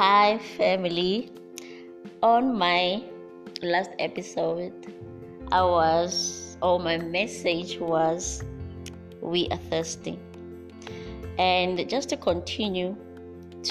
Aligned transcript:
Hi, 0.00 0.38
family. 0.56 1.30
On 2.22 2.56
my 2.56 3.02
last 3.60 3.90
episode, 3.98 4.72
I 5.52 5.60
was, 5.60 6.56
or 6.62 6.80
my 6.80 6.96
message 6.96 7.78
was, 7.78 8.42
we 9.20 9.46
are 9.50 9.58
thirsty. 9.68 10.18
And 11.38 11.86
just 11.86 12.08
to 12.08 12.16
continue 12.16 12.96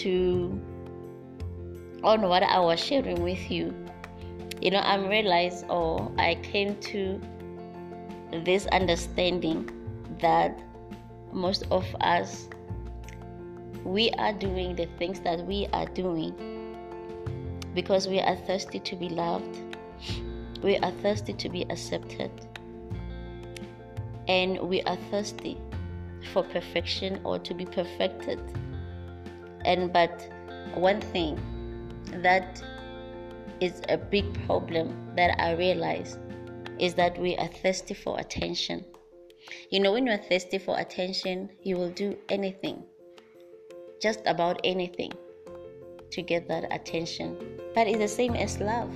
to 0.05 0.61
on 2.03 2.21
what 2.21 2.43
I 2.43 2.59
was 2.59 2.79
sharing 2.79 3.23
with 3.23 3.49
you, 3.49 3.73
you 4.61 4.69
know, 4.69 4.81
I'm 4.85 5.07
realized, 5.07 5.65
or 5.67 6.11
I 6.19 6.35
came 6.43 6.75
to 6.93 7.19
this 8.45 8.67
understanding 8.67 9.67
that 10.21 10.61
most 11.33 11.63
of 11.71 11.87
us 12.01 12.48
we 13.83 14.09
are 14.11 14.33
doing 14.33 14.75
the 14.75 14.87
things 14.97 15.19
that 15.21 15.45
we 15.45 15.67
are 15.73 15.85
doing 15.87 16.35
because 17.73 18.07
we 18.07 18.19
are 18.19 18.35
thirsty 18.35 18.79
to 18.79 18.95
be 18.95 19.09
loved, 19.09 19.59
we 20.61 20.77
are 20.77 20.91
thirsty 21.03 21.33
to 21.33 21.49
be 21.49 21.63
accepted, 21.69 22.31
and 24.27 24.59
we 24.59 24.81
are 24.83 24.97
thirsty 25.09 25.57
for 26.33 26.43
perfection 26.43 27.19
or 27.23 27.39
to 27.39 27.53
be 27.53 27.65
perfected. 27.65 28.39
And 29.65 29.93
but 29.93 30.27
one 30.73 31.01
thing 31.01 31.39
that 32.21 32.61
is 33.59 33.81
a 33.89 33.97
big 33.97 34.25
problem 34.45 34.95
that 35.15 35.39
I 35.39 35.53
realize 35.53 36.17
is 36.79 36.93
that 36.95 37.19
we 37.19 37.35
are 37.37 37.47
thirsty 37.47 37.93
for 37.93 38.19
attention. 38.19 38.85
You 39.69 39.79
know, 39.79 39.91
when 39.91 40.05
you're 40.05 40.17
thirsty 40.17 40.57
for 40.57 40.79
attention, 40.79 41.49
you 41.63 41.75
will 41.75 41.91
do 41.91 42.17
anything 42.29 42.83
just 44.01 44.21
about 44.25 44.59
anything 44.63 45.11
to 46.11 46.21
get 46.21 46.47
that 46.47 46.71
attention. 46.73 47.37
But 47.75 47.87
it's 47.87 47.99
the 47.99 48.07
same 48.07 48.35
as 48.35 48.59
love. 48.59 48.91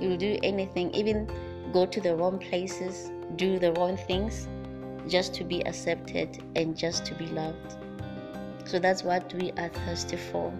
You'll 0.00 0.16
do 0.16 0.38
anything, 0.42 0.94
even 0.94 1.30
go 1.72 1.86
to 1.86 2.00
the 2.00 2.14
wrong 2.14 2.38
places, 2.38 3.10
do 3.36 3.58
the 3.58 3.72
wrong 3.72 3.96
things, 3.96 4.48
just 5.08 5.34
to 5.34 5.44
be 5.44 5.66
accepted 5.66 6.42
and 6.56 6.76
just 6.76 7.04
to 7.06 7.14
be 7.14 7.26
loved. 7.26 7.76
So 8.64 8.78
that's 8.78 9.02
what 9.02 9.32
we 9.34 9.52
are 9.52 9.68
thirsty 9.68 10.16
for. 10.16 10.52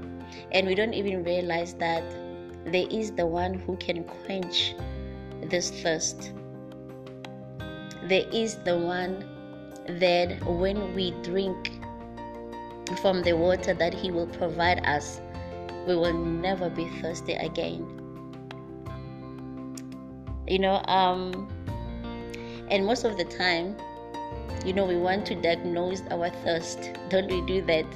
And 0.53 0.67
we 0.67 0.75
don't 0.75 0.95
even 0.95 1.25
realize 1.25 1.75
that 1.75 2.03
there 2.65 2.87
is 2.91 3.13
the 3.13 3.27
one 3.27 3.55
who 3.55 3.77
can 3.77 4.05
quench 4.05 4.75
this 5.43 5.71
thirst. 5.71 6.33
There 8.05 8.27
is 8.33 8.57
the 8.57 8.79
one 8.79 9.29
that 9.87 10.45
when 10.45 10.95
we 10.95 11.13
drink 11.23 11.78
from 12.97 13.23
the 13.23 13.35
water 13.35 13.75
that 13.75 13.95
He 13.95 14.11
will 14.11 14.27
provide 14.27 14.85
us, 14.87 15.21
we 15.87 15.97
will 15.97 16.13
never 16.13 16.69
be 16.69 16.89
thirsty 17.01 17.35
again. 17.35 17.87
You 20.47 20.59
know, 20.59 20.83
um, 20.87 21.49
and 22.71 22.85
most 22.87 23.05
of 23.05 23.17
the 23.17 23.25
time, 23.25 23.77
you 24.65 24.73
know, 24.73 24.85
we 24.85 24.97
want 24.97 25.27
to 25.27 25.35
diagnose 25.35 26.03
our 26.11 26.31
thirst. 26.31 26.93
Don't 27.11 27.31
we 27.31 27.41
do 27.43 27.63
that? 27.67 27.87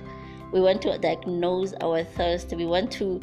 We 0.52 0.60
want 0.60 0.82
to 0.82 0.96
diagnose 0.98 1.72
our 1.82 2.04
thirst. 2.04 2.50
We 2.50 2.66
want 2.66 2.90
to 2.92 3.20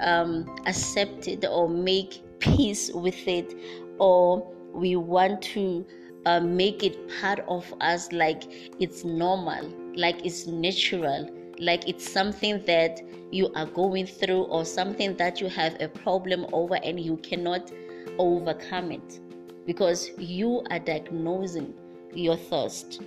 um, 0.00 0.54
accept 0.66 1.28
it 1.28 1.44
or 1.44 1.68
make 1.68 2.22
peace 2.38 2.90
with 2.92 3.26
it, 3.28 3.54
or 3.98 4.50
we 4.72 4.96
want 4.96 5.42
to 5.42 5.86
uh, 6.26 6.40
make 6.40 6.82
it 6.82 6.96
part 7.20 7.40
of 7.48 7.72
us 7.80 8.10
like 8.12 8.44
it's 8.80 9.04
normal 9.04 9.81
like 9.94 10.24
it's 10.24 10.46
natural, 10.46 11.28
like 11.58 11.88
it's 11.88 12.10
something 12.10 12.64
that 12.66 13.00
you 13.30 13.50
are 13.54 13.66
going 13.66 14.06
through 14.06 14.42
or 14.44 14.64
something 14.64 15.16
that 15.16 15.40
you 15.40 15.48
have 15.48 15.80
a 15.80 15.88
problem 15.88 16.46
over 16.52 16.76
and 16.76 17.00
you 17.00 17.16
cannot 17.18 17.70
overcome 18.18 18.92
it 18.92 19.20
because 19.66 20.10
you 20.18 20.62
are 20.70 20.78
diagnosing 20.78 21.74
your 22.14 22.36
thirst. 22.36 23.02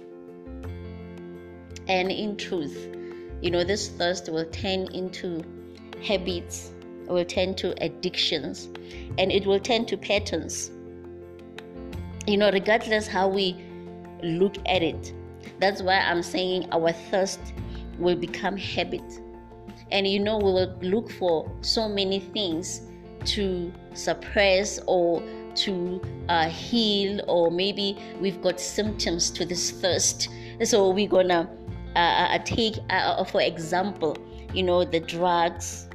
And 1.87 2.11
in 2.11 2.37
truth, 2.37 2.95
you 3.41 3.51
know, 3.51 3.63
this 3.63 3.89
thirst 3.89 4.29
will 4.29 4.45
turn 4.45 4.87
into 4.93 5.43
habits, 6.01 6.71
will 7.07 7.25
turn 7.25 7.53
to 7.55 7.75
addictions, 7.83 8.69
and 9.17 9.31
it 9.31 9.45
will 9.45 9.59
turn 9.59 9.85
to 9.85 9.97
patterns. 9.97 10.71
You 12.25 12.37
know, 12.37 12.51
regardless 12.51 13.05
how 13.07 13.27
we 13.27 13.55
look 14.23 14.55
at 14.65 14.81
it, 14.81 15.13
that's 15.59 15.81
why 15.81 15.99
I'm 15.99 16.23
saying 16.23 16.69
our 16.71 16.91
thirst 16.91 17.39
will 17.97 18.15
become 18.15 18.57
habit. 18.57 19.03
And 19.91 20.07
you 20.07 20.19
know, 20.19 20.37
we 20.37 20.45
will 20.45 20.75
look 20.81 21.11
for 21.11 21.51
so 21.61 21.87
many 21.87 22.19
things 22.19 22.81
to 23.25 23.71
suppress 23.93 24.79
or 24.87 25.21
to 25.55 26.01
uh, 26.29 26.49
heal, 26.49 27.21
or 27.27 27.49
maybe 27.49 27.97
we've 28.19 28.41
got 28.41 28.59
symptoms 28.59 29.29
to 29.31 29.45
this 29.45 29.71
thirst. 29.71 30.29
So 30.63 30.89
we're 30.89 31.07
gonna 31.07 31.49
uh, 31.95 31.99
uh, 31.99 32.39
take, 32.39 32.77
uh, 32.89 32.93
uh, 33.17 33.23
for 33.23 33.41
example, 33.41 34.17
you 34.53 34.63
know, 34.63 34.83
the 34.83 34.99
drugs. 34.99 35.87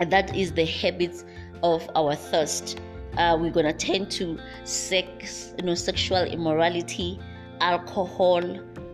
That 0.00 0.34
is 0.34 0.52
the 0.52 0.64
habits 0.64 1.24
of 1.62 1.88
our 1.94 2.14
thirst. 2.14 2.80
Uh, 3.16 3.36
we're 3.40 3.50
gonna 3.50 3.72
tend 3.72 4.10
to 4.12 4.38
sex, 4.64 5.54
you 5.58 5.64
know, 5.64 5.74
sexual 5.74 6.22
immorality, 6.22 7.20
alcohol, 7.60 8.42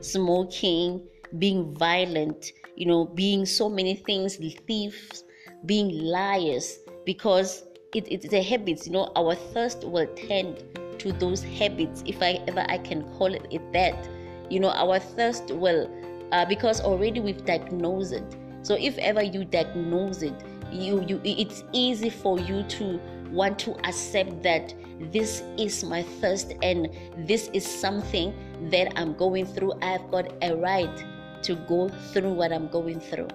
smoking, 0.01 1.03
being 1.39 1.75
violent, 1.75 2.53
you 2.77 2.87
know, 2.87 3.07
being 3.07 3.47
so 3.47 3.69
many 3.69 3.95
things, 3.95 4.37
thieves, 4.67 5.25
being 5.67 5.91
liars, 6.05 6.79
because 7.05 7.65
it, 7.95 8.11
it's 8.11 8.33
a 8.33 8.43
habit, 8.43 8.87
you 8.87 8.93
know, 8.93 9.13
our 9.17 9.35
thirst 9.35 9.85
will 9.85 10.07
tend 10.15 10.65
to 10.99 11.13
those 11.13 11.43
habits, 11.43 12.03
if 12.07 12.23
I 12.23 12.43
ever 12.47 12.65
I 12.69 12.79
can 12.79 13.03
call 13.17 13.35
it, 13.35 13.47
it 13.51 13.73
that. 13.73 14.09
You 14.51 14.61
know, 14.61 14.71
our 14.71 14.99
thirst 14.99 15.51
will, 15.51 15.91
uh, 16.33 16.45
because 16.45 16.81
already 16.81 17.21
we've 17.21 17.45
diagnosed 17.45 18.13
it. 18.13 18.37
So 18.63 18.75
if 18.75 18.99
ever 18.99 19.23
you 19.23 19.45
diagnose 19.45 20.23
it, 20.23 20.35
you 20.71 21.05
you 21.09 21.21
it's 21.25 21.65
easy 21.73 22.11
for 22.11 22.39
you 22.39 22.63
to 22.65 23.01
want 23.31 23.59
to 23.61 23.75
accept 23.87 24.43
that 24.43 24.75
this 25.13 25.43
is 25.57 25.83
my 25.85 26.03
thirst 26.21 26.53
and 26.63 26.89
this 27.17 27.49
is 27.53 27.67
something 27.67 28.35
that 28.71 28.93
I'm 28.97 29.15
going 29.15 29.47
through. 29.47 29.73
I've 29.83 30.11
got 30.11 30.33
a 30.43 30.55
right 30.55 31.05
to 31.43 31.55
go 31.55 31.89
through 32.13 32.33
what 32.33 32.53
I'm 32.53 32.69
going 32.69 33.01
through. 33.01 33.29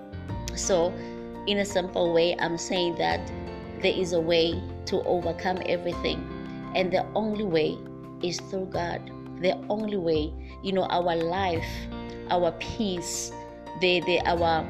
So, 0.56 0.94
in 1.48 1.60
a 1.60 1.66
simple 1.66 2.14
way, 2.14 2.36
I'm 2.40 2.58
saying 2.58 2.96
that 2.96 3.20
there 3.82 3.94
is 3.94 4.14
a 4.14 4.22
way 4.22 4.62
to 4.86 5.02
overcome 5.04 5.60
everything, 5.66 6.24
and 6.76 6.92
the 6.92 7.06
only 7.16 7.44
way 7.44 7.78
is 8.24 8.40
through 8.40 8.68
God. 8.68 9.02
The 9.42 9.58
only 9.70 9.98
way, 9.98 10.34
you 10.64 10.72
know, 10.72 10.86
our 10.86 11.16
life, 11.16 11.68
our 12.30 12.52
peace, 12.54 13.32
the, 13.82 14.00
the 14.02 14.22
our 14.26 14.66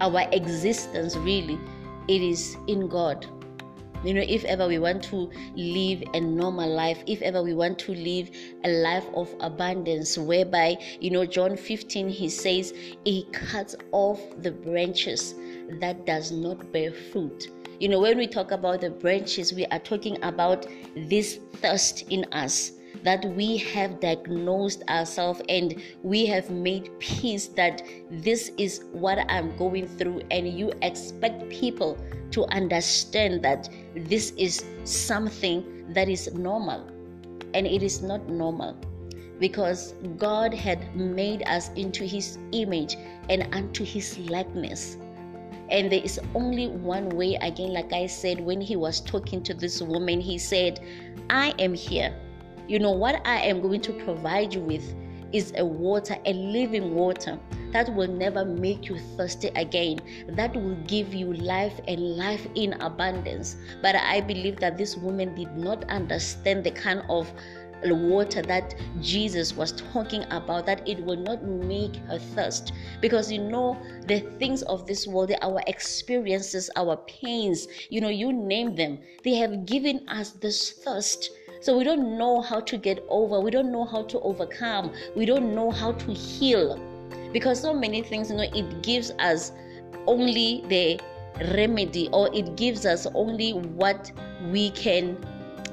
our 0.00 0.26
existence 0.32 1.16
really, 1.16 1.58
it 2.08 2.22
is 2.22 2.56
in 2.66 2.88
God 2.88 3.26
you 4.04 4.14
know, 4.14 4.24
if 4.26 4.44
ever 4.44 4.66
we 4.66 4.78
want 4.78 5.02
to 5.04 5.30
live 5.54 6.02
a 6.14 6.20
normal 6.20 6.68
life, 6.68 7.02
if 7.06 7.20
ever 7.22 7.42
we 7.42 7.54
want 7.54 7.78
to 7.80 7.92
live 7.92 8.30
a 8.64 8.70
life 8.70 9.06
of 9.14 9.34
abundance, 9.40 10.16
whereby, 10.16 10.76
you 11.00 11.10
know, 11.10 11.26
John 11.26 11.56
15, 11.56 12.08
he 12.08 12.28
says, 12.28 12.72
he 13.04 13.24
cuts 13.32 13.76
off 13.92 14.20
the 14.42 14.50
branches 14.50 15.34
that 15.80 16.06
does 16.06 16.32
not 16.32 16.72
bear 16.72 16.92
fruit. 16.92 17.48
You 17.78 17.88
know, 17.88 18.00
when 18.00 18.18
we 18.18 18.26
talk 18.26 18.50
about 18.50 18.80
the 18.82 18.90
branches, 18.90 19.52
we 19.52 19.66
are 19.66 19.78
talking 19.78 20.22
about 20.22 20.66
this 20.94 21.38
thirst 21.60 22.02
in 22.10 22.24
us 22.32 22.72
that 23.02 23.24
we 23.24 23.56
have 23.56 24.00
diagnosed 24.00 24.82
ourselves 24.88 25.40
and 25.48 25.82
we 26.02 26.26
have 26.26 26.50
made 26.50 26.90
peace 26.98 27.48
that 27.48 27.82
this 28.10 28.52
is 28.58 28.84
what 28.92 29.18
I'm 29.30 29.56
going 29.56 29.86
through, 29.86 30.22
and 30.30 30.46
you 30.48 30.72
expect 30.82 31.48
people 31.48 31.98
to 32.32 32.44
understand 32.46 33.42
that 33.42 33.68
this 33.94 34.32
is 34.36 34.64
something 34.84 35.92
that 35.94 36.08
is 36.08 36.32
normal. 36.34 36.86
And 37.54 37.66
it 37.66 37.82
is 37.82 38.02
not 38.02 38.28
normal 38.28 38.76
because 39.40 39.94
God 40.16 40.54
had 40.54 40.94
made 40.94 41.42
us 41.48 41.70
into 41.70 42.04
his 42.04 42.38
image 42.52 42.96
and 43.28 43.48
unto 43.52 43.84
his 43.84 44.18
likeness. 44.18 44.96
And 45.70 45.90
there 45.90 46.02
is 46.02 46.20
only 46.34 46.68
one 46.68 47.08
way, 47.10 47.36
again, 47.36 47.72
like 47.72 47.92
I 47.92 48.06
said, 48.06 48.40
when 48.40 48.60
he 48.60 48.76
was 48.76 49.00
talking 49.00 49.42
to 49.44 49.54
this 49.54 49.80
woman, 49.80 50.20
he 50.20 50.36
said, 50.36 50.80
I 51.30 51.54
am 51.58 51.74
here 51.74 52.14
you 52.70 52.78
know, 52.78 52.92
what 52.92 53.20
I 53.26 53.40
am 53.40 53.60
going 53.60 53.80
to 53.80 53.92
provide 54.04 54.54
you 54.54 54.60
with 54.60 54.94
is 55.32 55.52
a 55.56 55.64
water, 55.64 56.16
a 56.24 56.32
living 56.32 56.94
water 56.94 57.36
that 57.72 57.92
will 57.92 58.06
never 58.06 58.44
make 58.44 58.88
you 58.88 58.96
thirsty 59.16 59.48
again, 59.56 59.98
that 60.28 60.54
will 60.54 60.76
give 60.86 61.12
you 61.12 61.32
life 61.32 61.80
and 61.88 62.16
life 62.16 62.46
in 62.54 62.74
abundance. 62.74 63.56
But 63.82 63.96
I 63.96 64.20
believe 64.20 64.60
that 64.60 64.78
this 64.78 64.96
woman 64.96 65.34
did 65.34 65.56
not 65.56 65.82
understand 65.90 66.62
the 66.62 66.70
kind 66.70 67.02
of 67.08 67.32
water 67.82 68.42
that 68.42 68.74
Jesus 69.00 69.56
was 69.56 69.72
talking 69.92 70.24
about, 70.30 70.66
that 70.66 70.86
it 70.88 71.02
will 71.04 71.16
not 71.16 71.42
make 71.42 71.96
her 72.06 72.18
thirst. 72.18 72.72
Because 73.00 73.32
you 73.32 73.40
know, 73.40 73.80
the 74.06 74.20
things 74.38 74.62
of 74.62 74.86
this 74.86 75.06
world, 75.06 75.32
our 75.42 75.60
experiences, 75.66 76.70
our 76.76 76.96
pains, 77.08 77.66
you 77.88 78.00
know, 78.00 78.08
you 78.08 78.32
name 78.32 78.76
them, 78.76 79.00
they 79.24 79.34
have 79.34 79.66
given 79.66 80.08
us 80.08 80.30
this 80.32 80.70
thirst. 80.70 81.30
So 81.60 81.76
we 81.76 81.84
don't 81.84 82.16
know 82.16 82.40
how 82.40 82.60
to 82.60 82.78
get 82.78 83.04
over, 83.08 83.38
we 83.38 83.50
don't 83.50 83.70
know 83.70 83.84
how 83.84 84.02
to 84.04 84.20
overcome, 84.20 84.94
we 85.14 85.26
don't 85.26 85.54
know 85.54 85.70
how 85.70 85.92
to 85.92 86.12
heal. 86.12 86.80
Because 87.32 87.60
so 87.60 87.74
many 87.74 88.02
things, 88.02 88.30
you 88.30 88.36
know, 88.36 88.48
it 88.54 88.82
gives 88.82 89.12
us 89.18 89.52
only 90.06 90.64
the 90.68 90.98
remedy 91.54 92.08
or 92.12 92.34
it 92.34 92.56
gives 92.56 92.86
us 92.86 93.06
only 93.14 93.52
what 93.52 94.10
we 94.50 94.70
can 94.70 95.16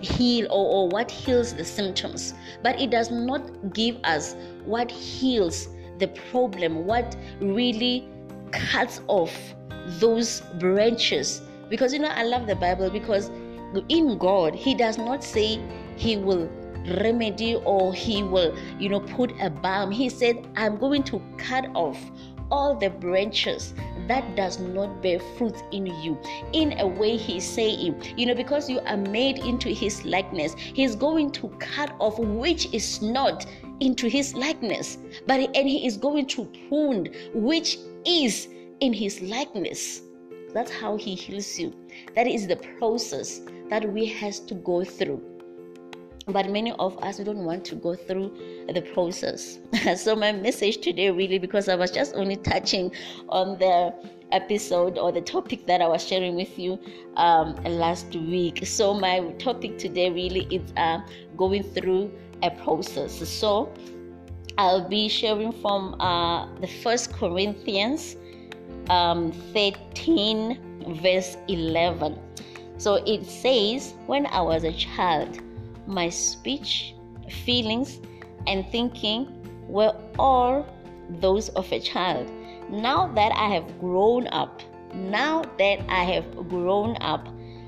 heal 0.01 0.45
or, 0.51 0.66
or 0.66 0.89
what 0.89 1.10
heals 1.10 1.54
the 1.54 1.66
symptoms 1.66 2.34
but 2.62 2.80
it 2.80 2.92
does 2.92 3.10
not 3.10 3.42
give 3.74 3.98
us 4.04 4.36
what 4.66 4.92
heals 4.92 5.69
the 5.98 6.07
problem 6.30 6.86
what 6.86 7.16
really 7.42 8.07
cuts 8.51 9.01
off 9.07 9.36
those 10.00 10.42
branches 10.60 11.42
because 11.69 11.92
you 11.92 12.00
know 12.00 12.10
i 12.10 12.24
love 12.24 12.45
the 12.45 12.56
bible 12.56 12.89
because 12.89 13.31
in 13.89 14.17
god 14.17 14.55
he 14.55 14.73
does 14.73 14.97
not 14.97 15.23
say 15.23 15.59
he 15.95 16.17
will 16.17 16.49
remedy 17.01 17.55
or 17.65 17.93
he 17.93 18.23
will 18.23 18.55
you 18.79 18.87
know 18.87 18.99
put 18.99 19.31
a 19.41 19.49
balm 19.49 19.91
he 19.91 20.09
said 20.09 20.47
i'm 20.55 20.77
going 20.77 21.03
to 21.03 21.21
cut 21.37 21.65
off 21.73 21.99
all 22.49 22.75
the 22.75 22.89
branches 22.89 23.73
that 24.07 24.35
does 24.35 24.59
not 24.59 25.01
bear 25.01 25.19
fruit 25.37 25.55
in 25.71 25.85
you. 25.85 26.17
In 26.53 26.79
a 26.79 26.87
way, 26.87 27.17
he's 27.17 27.43
saying, 27.43 28.01
you 28.15 28.25
know, 28.25 28.35
because 28.35 28.69
you 28.69 28.79
are 28.81 28.97
made 28.97 29.39
into 29.39 29.69
his 29.69 30.05
likeness, 30.05 30.55
he's 30.57 30.95
going 30.95 31.31
to 31.31 31.49
cut 31.59 31.93
off 31.99 32.17
which 32.19 32.73
is 32.73 33.01
not 33.01 33.45
into 33.79 34.07
his 34.07 34.33
likeness, 34.33 34.97
but 35.27 35.39
and 35.39 35.67
he 35.67 35.85
is 35.85 35.97
going 35.97 36.25
to 36.27 36.45
prune 36.67 37.13
which 37.33 37.77
is 38.05 38.47
in 38.79 38.93
his 38.93 39.21
likeness. 39.21 40.01
That's 40.53 40.71
how 40.71 40.97
he 40.97 41.13
heals 41.15 41.59
you. 41.59 41.73
That 42.15 42.27
is 42.27 42.47
the 42.47 42.57
process 42.79 43.41
that 43.69 43.91
we 43.91 44.05
has 44.05 44.39
to 44.41 44.55
go 44.55 44.83
through. 44.83 45.21
But 46.27 46.49
many 46.49 46.73
of 46.73 47.01
us 47.01 47.19
we 47.19 47.23
don't 47.23 47.45
want 47.45 47.63
to 47.65 47.75
go 47.75 47.95
through 47.95 48.35
the 48.73 48.81
process. 48.94 49.59
So 49.95 50.15
my 50.15 50.33
message 50.33 50.79
today 50.79 51.09
really 51.09 51.39
because 51.39 51.69
i 51.69 51.75
was 51.75 51.89
just 51.89 52.15
only 52.15 52.35
touching 52.35 52.91
on 53.29 53.57
the 53.59 53.94
episode 54.33 54.97
or 54.97 55.13
the 55.13 55.21
topic 55.21 55.65
that 55.67 55.81
i 55.81 55.88
was 55.88 56.05
sharing 56.05 56.35
with 56.35 56.59
you 56.59 56.77
um, 57.15 57.55
last 57.63 58.13
week. 58.13 58.65
So 58.67 58.93
my 58.93 59.19
topic 59.39 59.77
today 59.77 60.09
really 60.09 60.47
is 60.51 60.73
uh, 60.75 61.00
going 61.38 61.63
through 61.63 62.11
a 62.43 62.51
process. 62.51 63.13
So 63.29 63.71
i'll 64.57 64.88
be 64.88 65.07
sharing 65.07 65.53
from 65.61 65.95
uh, 66.01 66.53
the 66.59 66.67
first 66.67 67.13
corinthians 67.13 68.17
um, 68.89 69.31
13 69.53 70.66
verse 70.95 71.38
11 71.48 72.19
so 72.78 72.95
it 73.06 73.25
says 73.25 73.94
when 74.06 74.25
i 74.28 74.42
was 74.42 74.63
a 74.63 74.74
child 74.74 75.42
my 75.88 76.10
speech, 76.10 76.94
feelings, 77.30 78.00
and 78.45 78.68
thinking 78.69 79.28
were 79.68 79.95
all 80.19 80.68
those 81.22 81.50
of 81.50 81.72
a 81.72 81.80
child. 81.80 82.30
Now 82.69 83.07
that 83.13 83.31
I 83.34 83.48
have 83.50 83.80
grown 83.80 84.28
up, 84.28 84.62
now 84.94 85.44
that 85.57 85.80
I 85.89 86.04
have 86.04 86.50
grown 86.50 86.98
up, 87.01 87.28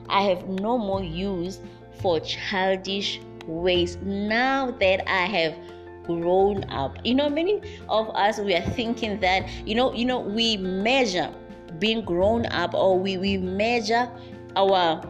I 0.09 0.21
have 0.23 0.47
no 0.47 0.77
more 0.77 1.03
use 1.03 1.59
for 2.01 2.19
childish 2.19 3.21
ways. 3.47 3.97
Now 4.01 4.71
that 4.71 5.09
I 5.09 5.25
have 5.25 5.55
grown 6.03 6.63
up. 6.69 6.97
You 7.05 7.15
know, 7.15 7.29
many 7.29 7.61
of 7.87 8.09
us 8.09 8.39
we 8.39 8.55
are 8.55 8.69
thinking 8.71 9.19
that, 9.19 9.47
you 9.65 9.75
know, 9.75 9.93
you 9.93 10.05
know, 10.05 10.19
we 10.19 10.57
measure 10.57 11.31
being 11.77 12.03
grown 12.03 12.45
up 12.47 12.73
or 12.73 12.97
we, 12.99 13.17
we 13.17 13.37
measure 13.37 14.09
our 14.55 15.03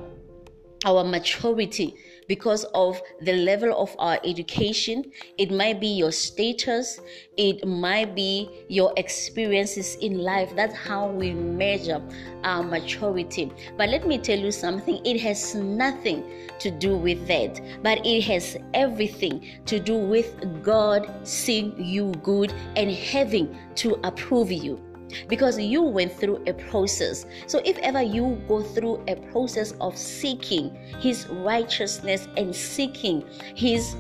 our 0.86 1.04
maturity 1.04 1.96
because 2.28 2.64
of 2.74 3.02
the 3.22 3.34
level 3.34 3.74
of 3.82 3.94
our 4.00 4.20
education. 4.24 5.12
It 5.38 5.52
might 5.52 5.82
be 5.82 5.88
your 5.88 6.12
status, 6.12 7.02
it 7.38 7.68
might 7.68 8.16
be 8.16 8.50
your 8.70 8.94
experiences 8.96 9.96
in 9.96 10.20
life. 10.20 10.56
That's 10.56 10.76
how 10.76 11.08
we 11.08 11.34
measure 11.34 12.02
our 12.44 12.64
maturity. 12.64 13.52
But 13.78 13.90
let 13.90 14.08
me 14.08 14.20
tell 14.20 14.40
you 14.40 14.52
something 14.52 15.02
it 15.06 15.20
has 15.20 15.56
nothing 15.56 16.24
to 16.60 16.72
do 16.72 16.96
with 16.96 17.28
that, 17.28 17.60
but 17.84 18.06
it 18.06 18.22
has 18.24 18.56
everything 18.74 19.46
to 19.66 19.80
do 19.80 19.98
with 19.98 20.64
God 20.64 21.28
seeing 21.28 21.74
you 21.84 22.12
good 22.24 22.54
and 22.76 22.92
having 22.92 23.58
to 23.76 24.00
approve 24.04 24.52
you 24.52 24.80
because 25.28 25.60
you 25.60 25.82
went 25.82 26.12
through 26.14 26.44
a 26.48 26.54
process. 26.54 27.26
So, 27.48 27.62
if 27.66 27.78
ever 27.80 28.02
you 28.02 28.42
go 28.48 28.62
through 28.62 29.04
a 29.08 29.16
process 29.32 29.74
of 29.82 29.98
seeking 29.98 30.76
His 31.00 31.28
righteousness 31.28 32.28
and 32.38 32.56
seeking 32.56 33.24
His 33.56 33.96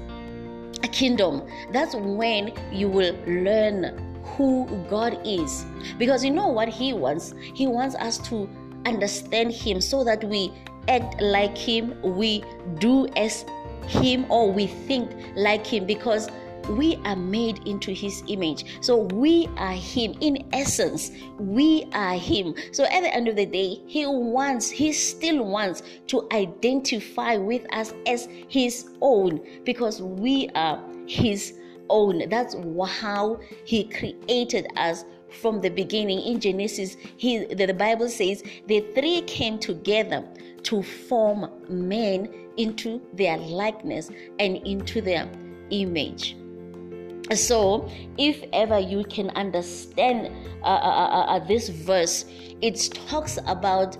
kingdom, 0.91 1.47
that's 1.71 1.95
when 1.95 2.53
you 2.71 2.89
will 2.89 3.15
learn 3.25 4.05
who 4.23 4.65
God 4.89 5.19
is. 5.25 5.65
Because 5.97 6.23
you 6.23 6.31
know 6.31 6.47
what 6.47 6.69
He 6.69 6.93
wants? 6.93 7.33
He 7.53 7.67
wants 7.67 7.95
us 7.95 8.17
to 8.29 8.49
understand 8.85 9.51
Him 9.51 9.81
so 9.81 10.03
that 10.03 10.23
we 10.23 10.51
act 10.87 11.21
like 11.21 11.57
Him, 11.57 11.99
we 12.01 12.43
do 12.79 13.07
as 13.15 13.45
Him, 13.87 14.25
or 14.29 14.51
we 14.51 14.67
think 14.67 15.11
like 15.35 15.65
Him. 15.65 15.85
Because 15.85 16.29
we 16.69 16.97
are 17.05 17.15
made 17.15 17.67
into 17.67 17.91
his 17.91 18.23
image. 18.27 18.65
So 18.81 18.97
we 18.97 19.47
are 19.57 19.73
him. 19.73 20.15
In 20.21 20.47
essence 20.53 21.11
we 21.37 21.87
are 21.93 22.15
him. 22.15 22.55
So 22.71 22.85
at 22.85 23.01
the 23.01 23.13
end 23.13 23.27
of 23.27 23.35
the 23.35 23.45
day 23.45 23.81
he 23.87 24.05
wants 24.05 24.69
he 24.69 24.91
still 24.93 25.43
wants 25.45 25.83
to 26.07 26.27
identify 26.31 27.37
with 27.37 27.65
us 27.73 27.93
as 28.05 28.27
his 28.47 28.89
own 29.01 29.41
because 29.63 30.01
we 30.01 30.49
are 30.55 30.83
his 31.07 31.53
own. 31.89 32.29
That's 32.29 32.55
how 32.87 33.39
he 33.65 33.85
created 33.85 34.67
us 34.77 35.05
from 35.41 35.61
the 35.61 35.69
beginning. 35.69 36.21
In 36.21 36.39
genesis 36.39 36.97
he 37.17 37.45
the 37.45 37.73
bible 37.73 38.09
says 38.09 38.43
the 38.67 38.81
three 38.95 39.21
came 39.21 39.59
together 39.59 40.27
to 40.63 40.81
form 40.83 41.49
man 41.69 42.29
into 42.57 43.01
their 43.13 43.37
likeness 43.37 44.09
and 44.39 44.57
into 44.67 45.01
their 45.01 45.29
image 45.69 46.35
so 47.37 47.89
if 48.17 48.43
ever 48.53 48.79
you 48.79 49.03
can 49.05 49.29
understand 49.31 50.27
uh, 50.63 50.65
uh, 50.65 50.69
uh, 50.69 51.25
uh, 51.35 51.39
this 51.39 51.69
verse 51.69 52.25
it 52.61 52.75
talks 53.07 53.37
about 53.45 53.97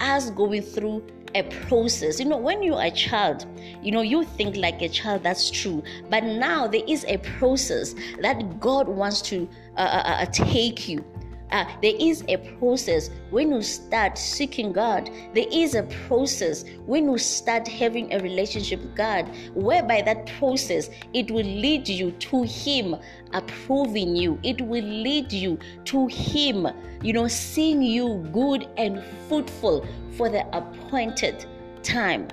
us 0.00 0.30
going 0.30 0.62
through 0.62 1.04
a 1.34 1.42
process. 1.66 2.20
You 2.20 2.26
know 2.26 2.36
when 2.36 2.62
you're 2.62 2.82
a 2.82 2.90
child 2.90 3.46
you 3.82 3.90
know 3.90 4.02
you 4.02 4.24
think 4.24 4.56
like 4.56 4.82
a 4.82 4.88
child 4.88 5.22
that's 5.22 5.50
true. 5.50 5.82
But 6.10 6.24
now 6.24 6.66
there 6.66 6.82
is 6.86 7.04
a 7.06 7.18
process 7.18 7.94
that 8.20 8.60
god 8.60 8.88
wants 8.88 9.22
to 9.22 9.48
uh, 9.76 9.80
uh, 9.80 10.16
uh 10.20 10.26
take 10.26 10.88
you 10.88 11.04
uh, 11.52 11.64
there 11.82 11.94
is 11.98 12.24
a 12.28 12.38
process 12.58 13.10
when 13.30 13.52
you 13.52 13.62
start 13.62 14.18
seeking 14.18 14.72
God. 14.72 15.10
There 15.34 15.46
is 15.52 15.74
a 15.74 15.82
process 16.06 16.64
when 16.86 17.04
you 17.04 17.18
start 17.18 17.68
having 17.68 18.12
a 18.12 18.18
relationship 18.20 18.80
with 18.80 18.96
God, 18.96 19.30
whereby 19.54 20.02
that 20.02 20.26
process 20.38 20.90
it 21.12 21.30
will 21.30 21.44
lead 21.44 21.88
you 21.88 22.10
to 22.10 22.42
Him 22.42 22.96
approving 23.32 24.16
you. 24.16 24.38
It 24.42 24.60
will 24.62 24.84
lead 24.84 25.32
you 25.32 25.58
to 25.84 26.06
Him, 26.08 26.66
you 27.02 27.12
know, 27.12 27.28
seeing 27.28 27.82
you 27.82 28.26
good 28.32 28.66
and 28.76 29.02
fruitful 29.28 29.86
for 30.16 30.28
the 30.28 30.46
appointed 30.56 31.44
time. 31.82 32.28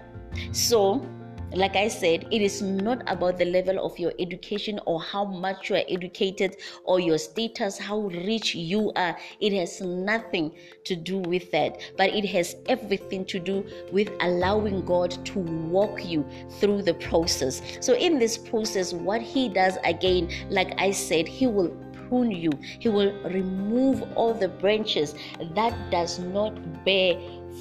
So 0.52 1.06
like 1.54 1.76
I 1.76 1.88
said, 1.88 2.28
it 2.32 2.42
is 2.42 2.62
not 2.62 3.02
about 3.08 3.38
the 3.38 3.46
level 3.46 3.84
of 3.84 3.98
your 3.98 4.14
education 4.20 4.80
or 4.86 5.02
how 5.02 5.26
much 5.26 5.70
you 5.70 5.78
are 5.78 5.84
educated 5.90 6.58
or 6.84 7.00
your 7.00 7.18
status, 7.18 7.78
how 7.78 8.00
rich 8.00 8.54
you 8.56 8.92
are. 8.96 9.18
It 9.40 9.54
has 9.54 9.82
nothing 9.82 10.56
to 10.84 10.96
do 10.96 11.18
with 11.18 11.50
that, 11.52 11.80
but 11.98 12.14
it 12.14 12.26
has 12.26 12.56
everything 12.68 13.26
to 13.26 13.40
do 13.40 13.66
with 13.92 14.10
allowing 14.22 14.86
God 14.86 15.12
to 15.26 15.40
walk 15.40 16.06
you 16.06 16.26
through 16.60 16.84
the 16.84 16.94
process. 16.96 17.62
So, 17.82 17.94
in 17.96 18.20
this 18.20 18.38
process, 18.38 18.94
what 18.94 19.22
He 19.22 19.50
does 19.50 19.78
again, 19.84 20.30
like 20.50 20.74
I 20.78 20.92
said, 20.92 21.28
He 21.28 21.48
will 21.48 21.76
prune 22.10 22.32
you 22.32 22.52
he 22.80 22.90
will 22.90 23.14
remove 23.30 24.02
all 24.16 24.34
the 24.34 24.48
branches 24.48 25.14
that 25.54 25.92
does 25.92 26.18
not 26.18 26.84
bear 26.84 27.14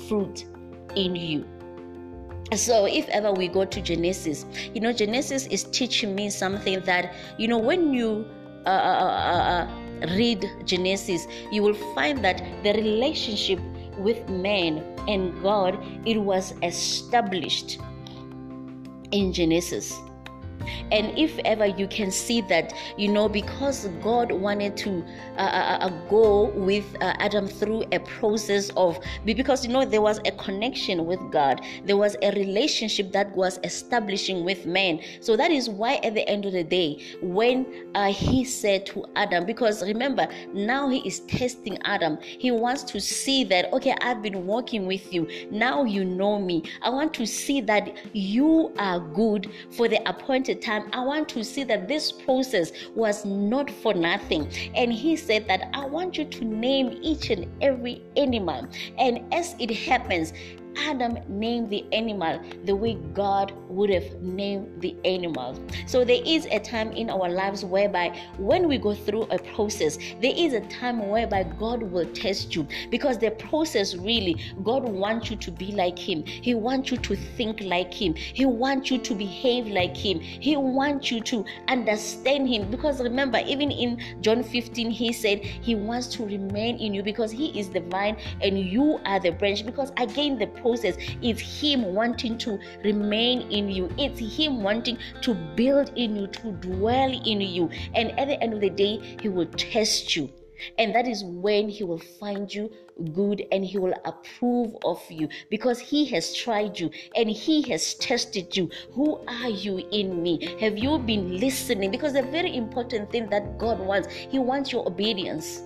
fruit 0.09 0.47
in 0.97 1.15
you 1.15 1.47
so 2.55 2.87
if 2.87 3.09
ever 3.09 3.33
we 3.33 3.49
go 3.49 3.65
to 3.65 3.81
genesis 3.81 4.47
you 4.75 4.81
know 4.81 4.93
genesis 4.93 5.47
is 5.47 5.65
teaching 5.65 6.15
me 6.15 6.31
something 6.31 6.81
that 6.81 7.15
you 7.37 7.47
know 7.47 7.59
when 7.59 7.93
you 7.93 8.27
uh, 8.67 8.71
uh, 8.71 8.73
uh, 8.73 10.05
uh, 10.05 10.17
read 10.17 10.45
genesis 10.65 11.27
you 11.53 11.63
will 11.63 11.79
find 11.95 12.25
that 12.25 12.43
the 12.63 12.73
relationship 12.73 13.59
with 13.99 14.29
man 14.29 14.79
and 15.09 15.43
god 15.43 15.79
it 16.07 16.17
was 16.17 16.55
established 16.63 17.79
in 19.11 19.33
genesis 19.33 19.99
and 20.91 21.17
if 21.19 21.39
ever 21.45 21.67
you 21.67 21.87
can 21.87 22.11
see 22.11 22.41
that 22.41 22.73
you 22.97 23.09
know 23.09 23.29
because 23.29 23.87
god 24.03 24.33
wanted 24.33 24.77
to 24.77 25.05
uh, 25.37 25.41
uh, 25.41 25.79
uh, 25.81 25.89
go 26.09 26.47
with 26.51 26.85
uh, 27.01 27.15
adam 27.19 27.47
through 27.47 27.85
a 27.93 27.99
process 28.01 28.71
of 28.77 28.99
because 29.25 29.65
you 29.65 29.73
know 29.73 29.85
there 29.85 30.03
was 30.03 30.19
a 30.25 30.33
connection 30.33 31.07
with 31.07 31.21
god. 31.31 31.61
There 31.85 31.97
was 31.97 32.17
a 32.23 32.31
relationship 32.33 33.13
that 33.13 33.35
was 33.37 33.59
establishing 33.65 34.45
with 34.45 34.67
man. 34.67 35.01
So 35.21 35.37
that 35.37 35.51
is 35.51 35.69
why 35.69 35.97
at 35.97 36.15
the 36.15 36.29
end 36.29 36.47
of 36.47 36.53
the 36.53 36.65
day 36.65 37.03
when 37.23 37.67
uh, 37.95 38.13
he 38.13 38.45
said 38.45 38.87
to 38.87 39.05
adam 39.17 39.45
because 39.45 39.83
remember 39.83 40.27
now 40.53 40.89
he 40.89 41.07
is 41.07 41.21
testing 41.21 41.79
adam. 41.85 42.19
He 42.21 42.51
wants 42.51 42.83
to 42.85 43.01
see 43.01 43.45
that 43.45 43.73
okay 43.73 43.95
i've 44.01 44.23
been 44.23 44.47
walking 44.47 44.87
with 44.87 45.13
you. 45.13 45.29
Now 45.51 45.85
you 45.85 46.05
know 46.05 46.39
me. 46.39 46.63
I 46.83 46.91
want 46.91 47.15
to 47.15 47.27
see 47.27 47.61
that 47.63 47.97
you 48.15 48.73
are 48.79 49.01
good 49.01 49.51
for 49.71 49.89
the 49.89 50.01
appointed 50.09 50.48
time, 50.55 50.91
I 50.93 51.01
want 51.05 51.29
to 51.31 51.45
see 51.45 51.65
that 51.65 51.89
this 51.89 52.13
process 52.13 52.73
was 52.95 53.25
not 53.25 53.71
for 53.71 53.95
nothing. 53.95 54.51
And 54.75 54.93
he 54.93 55.17
said 55.17 55.47
that 55.49 55.71
I 55.73 55.87
want 55.87 56.19
you 56.19 56.25
to 56.25 56.45
name 56.45 56.99
each 57.03 57.31
and 57.31 57.47
every 57.63 58.03
animal. 58.17 58.67
And 58.99 59.33
as 59.33 59.55
it 59.59 59.71
happens, 59.71 60.33
Adam 60.79 61.19
named 61.29 61.71
the 61.71 61.85
animal 61.93 62.41
the 62.65 62.75
way 62.75 62.95
God 63.13 63.53
would 63.69 63.91
have 63.91 64.23
named 64.23 64.81
the 64.81 64.97
animal. 65.05 65.59
So 65.87 66.05
there 66.05 66.23
is 66.25 66.47
a 66.47 66.61
time 66.61 66.93
in 66.93 67.11
our 67.11 67.29
lives 67.29 67.65
whereby 67.65 68.19
when 68.39 68.69
we 68.69 68.79
go 68.79 68.95
through 68.95 69.23
a 69.25 69.39
process, 69.39 69.99
there 70.21 70.33
is 70.35 70.53
a 70.53 70.61
time 70.69 71.09
whereby 71.09 71.43
God 71.59 71.83
will 71.83 72.07
test 72.13 72.55
you 72.55 72.67
because 72.91 73.19
the 73.19 73.31
process 73.33 73.97
really, 73.97 74.41
God 74.63 74.85
wants 74.85 75.31
you 75.31 75.37
to 75.37 75.51
be 75.51 75.73
like 75.73 75.99
Him. 75.99 76.25
He 76.25 76.55
wants 76.55 76.91
you 76.91 76.97
to 76.99 77.17
think 77.17 77.61
like 77.63 77.93
Him. 77.93 78.15
He 78.15 78.47
wants 78.47 78.91
you 78.91 78.99
to 78.99 79.15
behave 79.15 79.67
like 79.67 79.97
Him. 79.97 80.21
He 80.21 80.57
wants 80.57 81.11
you 81.11 81.21
to 81.23 81.45
understand 81.69 82.49
Him 82.49 82.71
because 82.71 83.03
remember, 83.03 83.39
even 83.47 83.71
in 83.71 84.01
John 84.21 84.43
15, 84.43 84.91
He 84.91 85.13
said 85.13 85.41
He 85.41 85.75
wants 85.75 86.07
to 86.09 86.25
remain 86.25 86.79
in 86.79 86.95
you 86.95 87.03
because 87.03 87.31
He 87.31 87.59
is 87.59 87.69
the 87.71 87.81
vine 87.81 88.17
and 88.41 88.59
you 88.59 89.01
are 89.05 89.21
the 89.21 89.31
branch. 89.31 89.67
Because 89.67 89.93
again, 89.97 90.39
the 90.39 90.47
process 90.47 90.68
is 90.75 91.41
Him 91.41 91.95
wanting 91.95 92.39
to 92.39 92.59
remain 92.85 93.51
in 93.51 93.69
you, 93.69 93.93
it's 93.99 94.21
Him 94.21 94.63
wanting 94.63 94.99
to 95.23 95.35
build 95.35 95.93
in 95.97 96.17
you, 96.17 96.27
to 96.27 96.53
dwell 96.53 97.13
in 97.13 97.41
you. 97.41 97.71
And 97.95 98.19
at 98.19 98.29
the 98.29 98.43
end 98.43 98.55
of 98.55 98.61
the 98.61 98.71
day, 98.71 99.17
He 99.21 99.29
will 99.29 99.47
test 99.47 100.17
you. 100.17 100.31
And 100.77 100.95
that 100.95 101.07
is 101.07 101.25
when 101.25 101.69
he 101.69 101.85
will 101.85 101.99
find 101.99 102.53
you 102.53 102.71
good 103.13 103.47
and 103.53 103.65
he 103.65 103.79
will 103.79 103.95
approve 104.05 104.77
of 104.85 105.01
you 105.09 105.29
because 105.51 105.79
he 105.79 106.05
has 106.07 106.35
tried 106.35 106.79
you 106.79 106.91
and 107.15 107.31
he 107.31 107.63
has 107.71 107.95
tested 107.95 108.57
you. 108.57 108.69
Who 108.93 109.21
are 109.29 109.49
you 109.49 109.87
in 109.93 110.23
me? 110.23 110.57
Have 110.61 110.77
you 110.77 110.99
been 110.99 111.39
listening? 111.39 111.91
Because 111.91 112.13
the 112.13 112.23
very 112.23 112.57
important 112.57 113.11
thing 113.11 113.29
that 113.31 113.59
God 113.59 113.79
wants, 113.79 114.13
he 114.13 114.39
wants 114.39 114.73
your 114.73 114.87
obedience. 114.87 115.63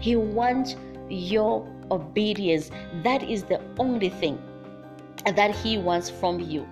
He 0.00 0.16
wants 0.16 0.76
your 1.08 1.66
obedience. 1.92 2.70
That 3.02 3.22
is 3.22 3.44
the 3.44 3.60
only 3.78 4.08
thing 4.08 4.40
that 5.24 5.54
He 5.54 5.78
wants 5.78 6.10
from 6.10 6.40
you 6.40 6.66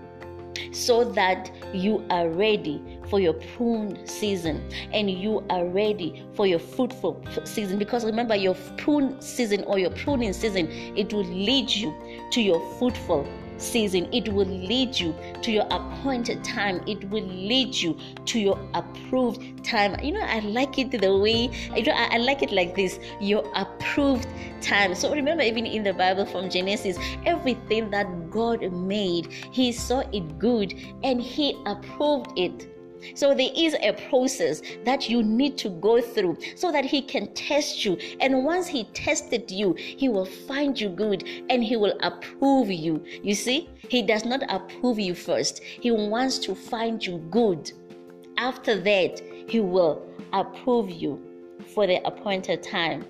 so 0.72 1.04
that 1.04 1.50
you 1.72 2.04
are 2.10 2.28
ready 2.28 2.82
for 3.08 3.20
your 3.20 3.32
prune 3.32 4.06
season 4.06 4.62
and 4.92 5.10
you 5.10 5.44
are 5.50 5.66
ready 5.66 6.24
for 6.34 6.46
your 6.46 6.58
fruitful 6.58 7.22
season 7.44 7.78
because 7.78 8.04
remember 8.04 8.34
your 8.34 8.54
prune 8.76 9.20
season 9.20 9.64
or 9.64 9.78
your 9.78 9.90
pruning 9.90 10.32
season 10.32 10.68
it 10.96 11.12
will 11.12 11.24
lead 11.24 11.70
you 11.70 11.94
to 12.30 12.40
your 12.40 12.60
fruitful 12.78 13.26
season. 13.60 14.12
It 14.12 14.32
will 14.32 14.46
lead 14.46 14.98
you 14.98 15.14
to 15.42 15.50
your 15.50 15.66
appointed 15.70 16.42
time. 16.42 16.82
It 16.86 17.08
will 17.10 17.26
lead 17.26 17.74
you 17.74 17.96
to 18.26 18.40
your 18.40 18.58
approved 18.74 19.64
time. 19.64 19.98
You 20.02 20.12
know, 20.12 20.22
I 20.22 20.40
like 20.40 20.78
it 20.78 20.90
the 20.90 21.16
way, 21.18 21.50
you 21.74 21.82
know, 21.84 21.92
I, 21.92 22.14
I 22.14 22.16
like 22.18 22.42
it 22.42 22.52
like 22.52 22.74
this 22.74 22.98
your 23.20 23.44
approved 23.54 24.26
time. 24.60 24.94
So 24.94 25.12
remember, 25.12 25.42
even 25.42 25.66
in 25.66 25.82
the 25.82 25.92
Bible 25.92 26.26
from 26.26 26.50
Genesis, 26.50 26.98
everything 27.26 27.90
that 27.90 28.30
God 28.30 28.62
made, 28.72 29.26
He 29.52 29.72
saw 29.72 30.00
it 30.12 30.38
good 30.38 30.74
and 31.02 31.20
He 31.20 31.60
approved 31.66 32.38
it. 32.38 32.68
So 33.14 33.34
there 33.34 33.50
is 33.54 33.74
a 33.80 33.92
process 34.08 34.62
that 34.84 35.08
you 35.08 35.22
need 35.22 35.56
to 35.58 35.68
go 35.68 36.00
through 36.00 36.38
so 36.56 36.72
that 36.72 36.84
he 36.84 37.02
can 37.02 37.32
test 37.34 37.84
you. 37.84 37.96
And 38.20 38.44
once 38.44 38.66
he 38.66 38.84
tested 38.84 39.50
you, 39.50 39.74
he 39.74 40.08
will 40.08 40.26
find 40.26 40.80
you 40.80 40.88
good 40.88 41.24
and 41.48 41.62
he 41.62 41.76
will 41.76 41.96
approve 42.00 42.70
you. 42.70 43.02
You 43.22 43.34
see, 43.34 43.68
he 43.88 44.02
does 44.02 44.24
not 44.24 44.42
approve 44.48 44.98
you 44.98 45.14
first, 45.14 45.62
he 45.62 45.90
wants 45.90 46.38
to 46.40 46.54
find 46.54 47.04
you 47.04 47.18
good. 47.30 47.72
After 48.36 48.80
that, 48.80 49.20
he 49.48 49.60
will 49.60 50.06
approve 50.32 50.90
you 50.90 51.22
for 51.74 51.86
the 51.86 51.96
appointed 52.06 52.62
time. 52.62 53.04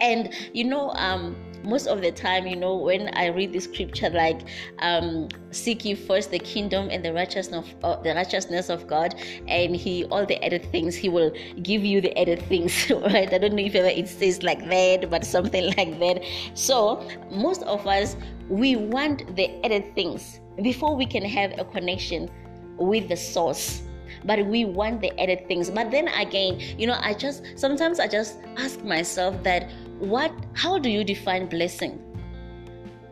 And 0.00 0.32
you 0.52 0.64
know, 0.64 0.90
um, 0.92 1.36
most 1.62 1.86
of 1.86 2.00
the 2.00 2.12
time, 2.12 2.46
you 2.46 2.56
know, 2.56 2.76
when 2.76 3.08
I 3.14 3.26
read 3.26 3.52
the 3.52 3.60
scripture, 3.60 4.10
like 4.10 4.40
um, 4.78 5.28
seek 5.50 5.84
ye 5.84 5.94
first 5.94 6.30
the 6.30 6.38
kingdom 6.38 6.88
and 6.90 7.04
the 7.04 7.12
righteousness 7.12 7.66
of 7.82 7.84
uh, 7.84 8.02
the 8.02 8.14
righteousness 8.14 8.68
of 8.68 8.86
God, 8.86 9.14
and 9.46 9.74
He 9.74 10.04
all 10.06 10.26
the 10.26 10.38
other 10.44 10.58
things 10.58 10.94
He 10.94 11.08
will 11.08 11.32
give 11.62 11.84
you 11.84 12.00
the 12.00 12.14
other 12.20 12.36
things, 12.36 12.90
right? 12.90 13.32
I 13.32 13.38
don't 13.38 13.54
know 13.54 13.64
if 13.64 13.74
ever 13.74 13.88
it 13.88 14.08
says 14.08 14.42
like 14.42 14.68
that, 14.68 15.10
but 15.10 15.24
something 15.24 15.64
like 15.76 15.98
that. 16.00 16.22
So 16.54 17.06
most 17.30 17.62
of 17.62 17.86
us 17.86 18.16
we 18.48 18.76
want 18.76 19.36
the 19.36 19.50
other 19.62 19.80
things 19.94 20.40
before 20.62 20.96
we 20.96 21.06
can 21.06 21.22
have 21.22 21.52
a 21.58 21.64
connection 21.64 22.30
with 22.78 23.08
the 23.08 23.16
source 23.16 23.82
but 24.24 24.44
we 24.46 24.64
want 24.64 25.00
the 25.00 25.12
other 25.22 25.36
things 25.36 25.70
but 25.70 25.90
then 25.90 26.08
again 26.08 26.58
you 26.78 26.86
know 26.86 26.98
i 27.00 27.12
just 27.12 27.44
sometimes 27.56 28.00
i 28.00 28.08
just 28.08 28.38
ask 28.56 28.82
myself 28.82 29.40
that 29.42 29.70
what 29.98 30.32
how 30.54 30.78
do 30.78 30.88
you 30.88 31.04
define 31.04 31.46
blessing? 31.48 32.00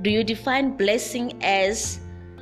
Do 0.03 0.11
you 0.11 0.23
define 0.25 0.77
blessing 0.77 1.43
as 1.43 2.01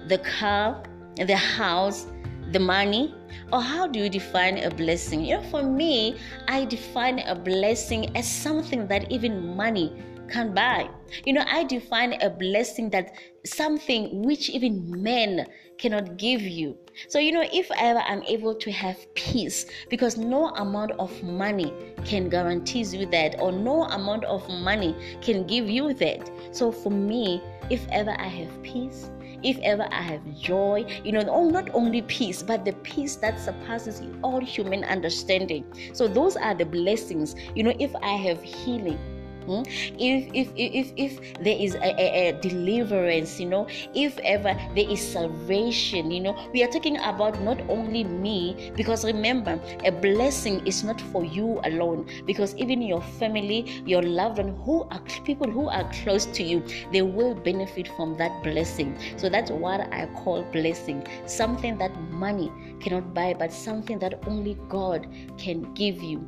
the 0.09 0.19
car 0.19 0.83
the 1.17 1.37
house 1.37 2.07
the 2.53 2.59
money? 2.59 3.15
Or 3.53 3.61
how 3.61 3.87
do 3.87 3.99
you 3.99 4.09
define 4.09 4.59
a 4.59 4.71
blessing? 4.71 5.25
You 5.25 5.37
know 5.37 5.43
for 5.51 5.63
me 5.63 6.19
i 6.49 6.65
define 6.65 7.21
a 7.21 7.35
blessing 7.35 8.17
as 8.17 8.31
something 8.31 8.87
that 8.89 9.11
even 9.11 9.57
money 9.57 9.93
can 10.29 10.55
buy. 10.55 10.89
You 11.25 11.33
know 11.35 11.45
i 11.47 11.65
define 11.65 12.21
a 12.21 12.31
blessing 12.31 12.91
that 12.91 13.15
something 13.45 14.23
which 14.23 14.51
even 14.51 14.85
men 15.03 15.47
cannot 15.79 16.17
give 16.17 16.43
you 16.43 16.77
so, 17.09 17.19
you 17.19 17.33
know, 17.33 17.45
if 17.53 17.71
ever 17.77 18.01
I'm 18.01 18.23
able 18.25 18.55
to 18.55 18.71
have 18.73 19.13
peace, 19.15 19.67
because 19.89 20.17
no 20.17 20.49
amount 20.51 20.93
of 20.93 21.23
money 21.23 21.73
can 22.05 22.29
guarantee 22.29 22.83
you 22.83 23.07
that, 23.07 23.41
or 23.41 23.53
no 23.53 23.85
amount 23.85 24.25
of 24.25 24.49
money 24.49 24.95
can 25.21 25.47
give 25.47 25.69
you 25.69 25.95
that. 25.95 26.31
So, 26.53 26.71
for 26.71 26.91
me, 26.91 27.43
if 27.71 27.87
ever 27.91 28.15
I 28.19 28.29
have 28.29 28.63
peace, 28.63 29.11
if 29.43 29.59
ever 29.59 29.87
I 29.91 30.03
have 30.03 30.23
joy, 30.39 30.87
you 31.05 31.13
know, 31.13 31.25
oh, 31.29 31.49
not 31.51 31.69
only 31.75 32.03
peace, 32.03 32.43
but 32.43 32.65
the 32.65 32.73
peace 32.83 33.17
that 33.17 33.39
surpasses 33.39 34.03
all 34.23 34.41
human 34.41 34.85
understanding. 34.85 35.65
So, 35.93 36.09
those 36.09 36.37
are 36.37 36.55
the 36.55 36.67
blessings. 36.67 37.35
You 37.55 37.65
know, 37.65 37.75
if 37.79 37.95
I 37.97 38.17
have 38.17 38.43
healing, 38.43 38.99
Hmm? 39.47 39.63
If, 39.99 40.31
if 40.33 40.49
if 40.57 40.93
if 40.97 41.13
there 41.45 41.57
is 41.57 41.75
a, 41.75 41.93
a, 41.93 42.33
deliverance, 42.41 43.39
you 43.39 43.47
know, 43.47 43.67
if 43.95 44.19
ever 44.25 44.57
there 44.75 44.89
is 44.89 45.01
salvation, 45.01 46.11
you 46.11 46.21
know, 46.21 46.37
we 46.53 46.63
are 46.63 46.69
talking 46.69 46.97
about 46.99 47.41
not 47.43 47.61
only 47.69 48.05
me, 48.05 48.73
because 48.77 49.05
remember, 49.05 49.61
a 49.85 49.93
blessing 49.93 50.67
is 50.67 50.83
not 50.83 51.01
for 51.13 51.25
you 51.25 51.61
alone, 51.65 52.09
because 52.27 52.55
even 52.57 52.81
your 52.81 53.03
family, 53.21 53.83
your 53.85 54.03
loved 54.03 54.39
one, 54.39 54.57
who 54.65 54.85
are 54.91 55.01
people 55.25 55.51
who 55.51 55.69
are 55.69 55.85
close 56.03 56.27
to 56.27 56.43
you, 56.43 56.63
they 56.93 57.03
will 57.03 57.35
benefit 57.35 57.89
from 57.97 58.17
that 58.17 58.43
blessing. 58.43 58.97
So 59.17 59.29
that's 59.29 59.51
what 59.51 59.81
I 59.93 60.07
call 60.25 60.43
blessing, 60.53 61.07
something 61.27 61.77
that 61.79 61.95
money 62.11 62.51
cannot 62.81 63.13
buy, 63.13 63.35
but 63.39 63.53
something 63.53 63.99
that 63.99 64.27
only 64.27 64.57
God 64.69 65.07
can 65.37 65.73
give 65.75 66.03
you. 66.03 66.25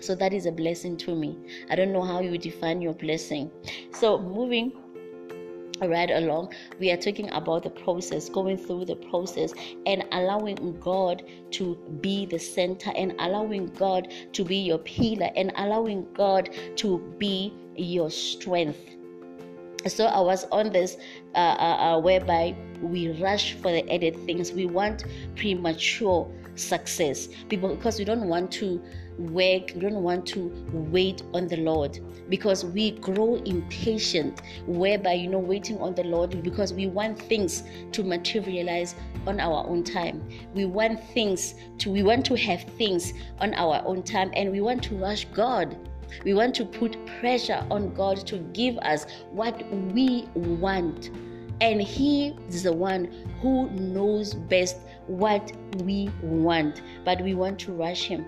So 0.00 0.14
that 0.14 0.32
is 0.32 0.46
a 0.46 0.52
blessing 0.52 0.96
to 0.98 1.14
me. 1.14 1.36
I 1.70 1.76
don't 1.76 1.92
know 1.92 2.02
how 2.02 2.20
you 2.20 2.38
define 2.38 2.80
your 2.80 2.94
blessing. 2.94 3.50
So 3.92 4.18
moving 4.18 4.72
right 5.86 6.10
along 6.10 6.52
we 6.80 6.90
are 6.90 6.96
talking 6.96 7.30
about 7.30 7.62
the 7.62 7.70
process 7.70 8.28
going 8.28 8.56
through 8.56 8.84
the 8.84 8.96
process 8.96 9.52
and 9.86 10.04
allowing 10.12 10.76
god 10.80 11.22
to 11.52 11.76
be 12.00 12.26
the 12.26 12.38
center 12.38 12.90
and 12.96 13.14
allowing 13.20 13.66
god 13.74 14.12
to 14.32 14.44
be 14.44 14.56
your 14.56 14.78
pillar 14.78 15.30
and 15.36 15.52
allowing 15.56 16.06
god 16.14 16.50
to 16.74 16.98
be 17.18 17.52
your 17.76 18.10
strength 18.10 18.96
so 19.86 20.06
i 20.06 20.20
was 20.20 20.44
on 20.50 20.72
this 20.72 20.96
uh, 21.36 21.38
uh, 21.38 21.96
uh, 21.96 22.00
whereby 22.00 22.56
we 22.82 23.10
rush 23.20 23.54
for 23.54 23.70
the 23.70 23.88
added 23.92 24.16
things 24.26 24.52
we 24.52 24.66
want 24.66 25.04
premature 25.36 26.28
success 26.56 27.28
because 27.48 27.98
we 28.00 28.04
don't 28.04 28.26
want 28.26 28.50
to 28.50 28.82
work 29.18 29.72
we 29.74 29.80
don't 29.80 30.02
want 30.02 30.26
to 30.26 30.52
wait 30.72 31.22
on 31.34 31.48
the 31.48 31.56
lord 31.56 31.98
because 32.28 32.64
we 32.64 32.92
grow 32.92 33.36
impatient 33.46 34.42
whereby 34.66 35.12
you 35.12 35.28
know 35.28 35.38
waiting 35.38 35.78
on 35.78 35.94
the 35.94 36.04
lord 36.04 36.42
because 36.42 36.72
we 36.72 36.86
want 36.86 37.18
things 37.18 37.64
to 37.92 38.02
materialize 38.02 38.94
on 39.26 39.40
our 39.40 39.66
own 39.66 39.82
time 39.82 40.22
we 40.54 40.64
want 40.64 41.02
things 41.14 41.54
to 41.78 41.90
we 41.90 42.02
want 42.02 42.24
to 42.24 42.36
have 42.36 42.62
things 42.78 43.12
on 43.40 43.52
our 43.54 43.82
own 43.84 44.02
time 44.02 44.30
and 44.34 44.50
we 44.50 44.60
want 44.60 44.82
to 44.82 44.96
rush 44.96 45.24
god 45.34 45.76
we 46.24 46.34
want 46.34 46.54
to 46.56 46.64
put 46.64 46.96
pressure 47.20 47.64
on 47.70 47.92
God 47.94 48.26
to 48.28 48.38
give 48.52 48.78
us 48.78 49.06
what 49.30 49.62
we 49.92 50.28
want. 50.34 51.10
And 51.60 51.82
He 51.82 52.36
is 52.48 52.62
the 52.62 52.72
one 52.72 53.06
who 53.40 53.68
knows 53.70 54.34
best 54.34 54.78
what 55.06 55.52
we 55.82 56.10
want. 56.22 56.82
But 57.04 57.20
we 57.22 57.34
want 57.34 57.58
to 57.60 57.72
rush 57.72 58.04
Him 58.04 58.24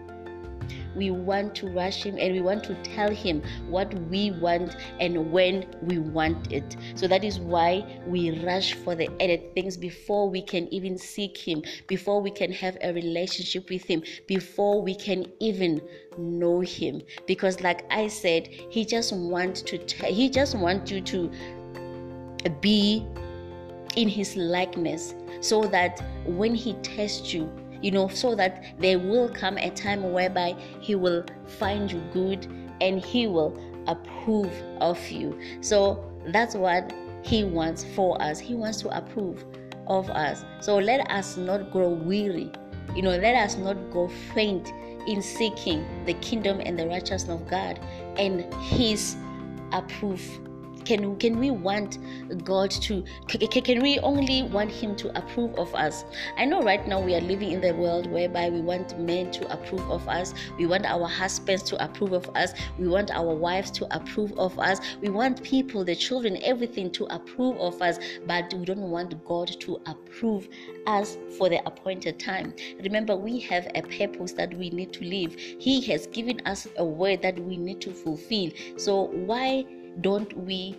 we 0.95 1.11
want 1.11 1.55
to 1.57 1.69
rush 1.69 2.03
him 2.03 2.17
and 2.19 2.33
we 2.33 2.41
want 2.41 2.65
to 2.65 2.75
tell 2.83 3.11
him 3.11 3.43
what 3.69 3.93
we 4.11 4.31
want 4.33 4.77
and 4.99 5.31
when 5.33 5.67
we 5.83 5.99
want 5.99 6.53
it. 6.53 6.77
So 6.95 7.07
that 7.09 7.25
is 7.25 7.39
why 7.39 8.01
we 8.07 8.41
rush 8.45 8.75
for 8.75 8.95
the 8.95 9.09
added 9.23 9.55
things 9.55 9.77
before 9.77 10.29
we 10.29 10.43
can 10.43 10.73
even 10.73 10.99
seek 10.99 11.37
him, 11.37 11.63
before 11.87 12.21
we 12.21 12.31
can 12.31 12.53
have 12.53 12.77
a 12.83 12.93
relationship 12.93 13.71
with 13.71 13.85
him, 13.85 14.03
before 14.27 14.83
we 14.83 14.95
can 14.95 15.27
even 15.41 15.81
know 16.19 16.61
him. 16.61 17.03
Because 17.27 17.61
like 17.61 17.85
I 17.91 18.09
said, 18.09 18.49
he 18.49 18.85
just 18.85 19.13
wants 19.13 19.63
to 19.63 19.79
t- 19.79 20.13
he 20.13 20.29
just 20.29 20.55
wants 20.57 20.91
you 20.91 21.01
to 21.01 21.31
be 22.61 23.07
in 23.97 24.09
his 24.09 24.37
likeness 24.37 25.15
so 25.41 25.65
that 25.65 26.01
when 26.27 26.55
he 26.55 26.75
tests 26.75 27.33
you 27.35 27.51
you 27.83 27.91
know, 27.91 28.09
so 28.09 28.35
that 28.35 28.65
there 28.79 28.99
will 28.99 29.29
come 29.29 29.59
a 29.59 29.71
time 29.71 30.13
whereby 30.13 30.55
He 30.81 30.95
will 30.95 31.25
find 31.47 31.91
you 31.91 32.03
good 32.13 32.47
and 32.81 33.05
He 33.05 33.27
will 33.27 33.59
approve 33.87 34.53
of 34.81 34.99
you. 35.09 35.39
So 35.61 36.05
that's 36.27 36.55
what 36.55 36.93
He 37.23 37.45
wants 37.45 37.85
for 37.95 38.21
us. 38.21 38.39
He 38.39 38.55
wants 38.55 38.81
to 38.83 38.97
approve 38.97 39.45
of 39.87 40.09
us. 40.11 40.45
So 40.61 40.79
let 40.79 41.11
us 41.11 41.37
not 41.37 41.71
grow 41.71 41.91
weary. 41.91 42.51
You 42.95 43.03
know, 43.03 43.11
let 43.11 43.35
us 43.37 43.57
not 43.57 43.75
go 43.91 44.09
faint 44.35 44.73
in 45.07 45.23
seeking 45.23 45.85
the 46.05 46.15
kingdom 46.15 46.61
and 46.65 46.79
the 46.79 46.87
righteousness 46.87 47.41
of 47.41 47.49
God 47.49 47.81
and 48.17 48.53
His 48.55 49.17
approve 49.73 50.23
can 50.85 51.17
can 51.17 51.39
we 51.39 51.51
want 51.51 51.99
god 52.45 52.71
to 52.71 53.05
can 53.31 53.83
we 53.83 53.99
only 54.01 54.43
want 54.43 54.71
him 54.71 54.97
to 54.97 55.17
approve 55.17 55.55
of 55.59 55.75
us? 55.75 56.05
I 56.37 56.45
know 56.45 56.63
right 56.63 56.87
now 56.87 57.01
we 57.01 57.15
are 57.15 57.21
living 57.21 57.53
in 57.53 57.61
the 57.61 57.75
world 57.75 58.11
whereby 58.11 58.51
we 58.51 58.61
want 58.61 58.99
men 58.99 59.31
to 59.33 59.53
approve 59.53 59.89
of 59.91 60.09
us. 60.09 60.35
We 60.59 60.67
want 60.67 60.87
our 60.87 61.07
husbands 61.07 61.63
to 61.65 61.83
approve 61.83 62.13
of 62.13 62.29
us. 62.37 62.53
We 62.79 62.89
want 62.89 63.11
our 63.11 63.35
wives 63.35 63.71
to 63.73 63.95
approve 63.95 64.33
of 64.39 64.59
us. 64.59 64.81
We 65.01 65.11
want 65.11 65.43
people 65.43 65.85
the 65.85 65.95
children 65.95 66.39
everything 66.43 66.91
to 66.93 67.05
approve 67.15 67.57
of 67.59 67.81
us. 67.83 67.99
But 68.27 68.53
we 68.55 68.65
don't 68.65 68.91
want 68.91 69.25
god 69.25 69.49
to 69.61 69.81
approve 69.87 70.49
us 70.87 71.17
for 71.39 71.49
the 71.49 71.65
appointed 71.67 72.19
time. 72.19 72.55
Remember 72.83 73.17
we 73.17 73.41
have 73.41 73.69
a 73.75 73.83
purpose 73.83 74.33
that 74.33 74.53
we 74.55 74.71
need 74.71 74.93
to 74.95 75.05
live. 75.05 75.35
He 75.35 75.81
has 75.83 76.07
given 76.07 76.41
us 76.47 76.67
a 76.77 76.85
word 76.85 77.23
that 77.23 77.39
we 77.39 77.57
need 77.57 77.81
to 77.83 77.93
fulfill. 77.93 78.51
So 78.77 79.05
why 79.05 79.65
don't 80.01 80.37
we 80.37 80.77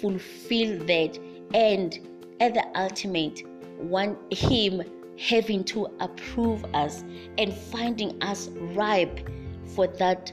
fulfill 0.00 0.78
that? 0.86 1.18
And 1.54 1.98
at 2.40 2.54
the 2.54 2.64
ultimate 2.74 3.42
want 3.78 4.18
him 4.32 4.82
having 5.18 5.62
to 5.64 5.86
approve 6.00 6.64
us 6.74 7.04
and 7.38 7.52
finding 7.52 8.20
us 8.22 8.48
ripe 8.74 9.28
for 9.66 9.86
that 9.86 10.32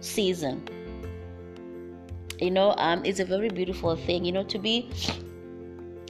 season. 0.00 0.62
You 2.40 2.50
know 2.50 2.74
um 2.76 3.04
it's 3.04 3.20
a 3.20 3.24
very 3.24 3.48
beautiful 3.48 3.96
thing 3.96 4.24
you 4.24 4.32
know 4.32 4.44
to 4.44 4.58
be 4.58 4.90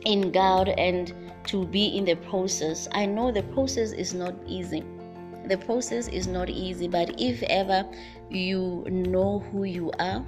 in 0.04 0.32
god 0.32 0.68
and 0.68 1.12
to 1.46 1.66
be 1.66 1.96
in 1.96 2.04
the 2.04 2.16
process. 2.16 2.88
I 2.92 3.06
know 3.06 3.30
the 3.30 3.42
process 3.42 3.92
is 3.92 4.14
not 4.14 4.34
easy. 4.46 4.82
The 5.46 5.58
process 5.58 6.08
is 6.08 6.26
not 6.26 6.48
easy 6.48 6.88
but 6.88 7.20
if 7.20 7.42
ever 7.44 7.84
you 8.30 8.84
know 8.88 9.40
who 9.50 9.64
you 9.64 9.92
are 9.98 10.24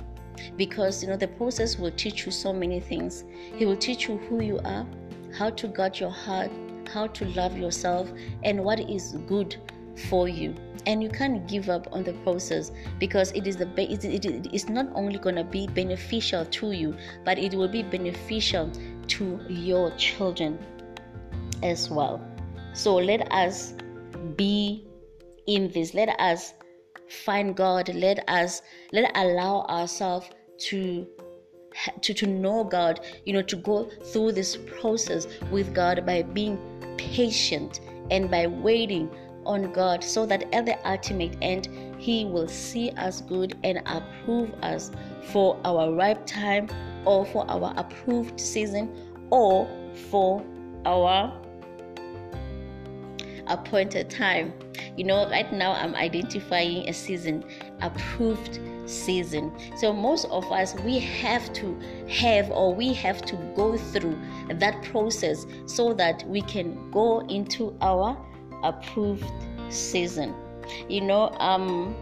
because 0.57 1.03
you 1.03 1.09
know 1.09 1.16
the 1.16 1.29
process 1.29 1.79
will 1.79 1.92
teach 1.92 2.27
you 2.27 2.33
so 2.33 2.53
many 2.53 2.81
things. 2.81 3.25
He 3.57 3.66
will 3.66 3.77
teach 3.77 4.09
you 4.09 4.18
who 4.18 4.42
you 4.42 4.59
are 4.64 4.87
how 5.37 5.51
to 5.51 5.68
guard 5.68 5.99
your 5.99 6.11
heart 6.11 6.51
how 6.88 7.07
to 7.09 7.25
love 7.31 7.57
yourself 7.57 8.11
and 8.44 8.62
what 8.62 8.81
is 8.81 9.12
good 9.27 9.57
for 10.09 10.29
you. 10.29 10.55
And 10.87 11.03
you 11.03 11.09
can't 11.09 11.49
give 11.49 11.68
up 11.68 11.88
on 11.92 12.05
the 12.05 12.12
process 12.25 12.70
because 13.01 13.33
it 13.33 13.46
is 13.46 13.57
the 13.57 13.68
it, 13.77 14.05
it, 14.05 14.25
it 14.25 14.55
is 14.55 14.68
not 14.68 14.87
only 14.94 15.18
going 15.18 15.35
to 15.35 15.44
be 15.44 15.66
beneficial 15.66 16.44
to 16.44 16.72
you 16.72 16.94
but 17.25 17.38
it 17.38 17.55
will 17.55 17.68
be 17.68 17.83
beneficial 17.83 18.70
to 19.09 19.40
your 19.49 19.90
children 19.96 20.59
as 21.62 21.90
well. 21.90 22.20
So 22.72 22.94
let 22.96 23.33
us 23.33 23.75
be 24.37 24.87
in 25.46 25.70
this. 25.72 25.94
Let 25.94 26.09
us 26.20 26.55
find 27.09 27.57
God. 27.57 27.88
Let 27.95 28.29
us 28.29 28.62
let 28.92 29.11
allow 29.16 29.62
ourselves 29.69 30.31
to 30.59 31.07
to, 32.01 32.14
to 32.14 32.27
know 32.27 32.64
God, 32.64 33.01
you 33.25 33.33
know, 33.33 33.42
to 33.42 33.57
go 33.57 33.85
through 33.85 34.33
this 34.33 34.57
process 34.57 35.27
with 35.51 35.75
God 35.75 36.07
by 36.07 36.23
being 36.23 36.59
patient 36.97 37.81
and 38.11 38.31
by 38.31 38.47
waiting 38.47 39.11
on 39.45 39.73
God 39.73 40.03
so 40.03 40.27
that 40.27 40.53
at 40.55 40.66
the 40.66 40.88
ultimate 40.88 41.37
end 41.42 41.69
He 41.99 42.25
will 42.25 42.49
see 42.49 42.90
us 42.90 43.21
good 43.21 43.57
and 43.62 43.83
approve 43.87 44.53
us 44.62 44.90
for 45.33 45.59
our 45.64 45.92
ripe 45.92 46.27
time 46.27 46.69
or 47.05 47.25
for 47.27 47.49
our 47.51 47.73
approved 47.77 48.40
season 48.40 48.90
or 49.31 49.69
for 50.11 50.45
our 50.85 51.33
appointed 53.48 54.11
time. 54.11 54.52
You 54.96 55.04
know, 55.04 55.28
right 55.28 55.50
now 55.52 55.72
I'm 55.72 55.94
identifying 55.94 56.88
a 56.88 56.92
season, 56.92 57.44
approved 57.80 58.61
season. 58.87 59.52
So 59.76 59.92
most 59.92 60.26
of 60.26 60.44
us 60.52 60.74
we 60.80 60.98
have 60.98 61.52
to 61.54 61.78
have 62.09 62.50
or 62.50 62.74
we 62.74 62.92
have 62.94 63.22
to 63.26 63.37
go 63.56 63.76
through 63.76 64.18
that 64.48 64.82
process 64.85 65.46
so 65.66 65.92
that 65.94 66.26
we 66.28 66.42
can 66.42 66.90
go 66.90 67.20
into 67.26 67.76
our 67.80 68.16
approved 68.62 69.30
season. 69.68 70.35
You 70.88 71.02
know, 71.02 71.30
um 71.38 71.94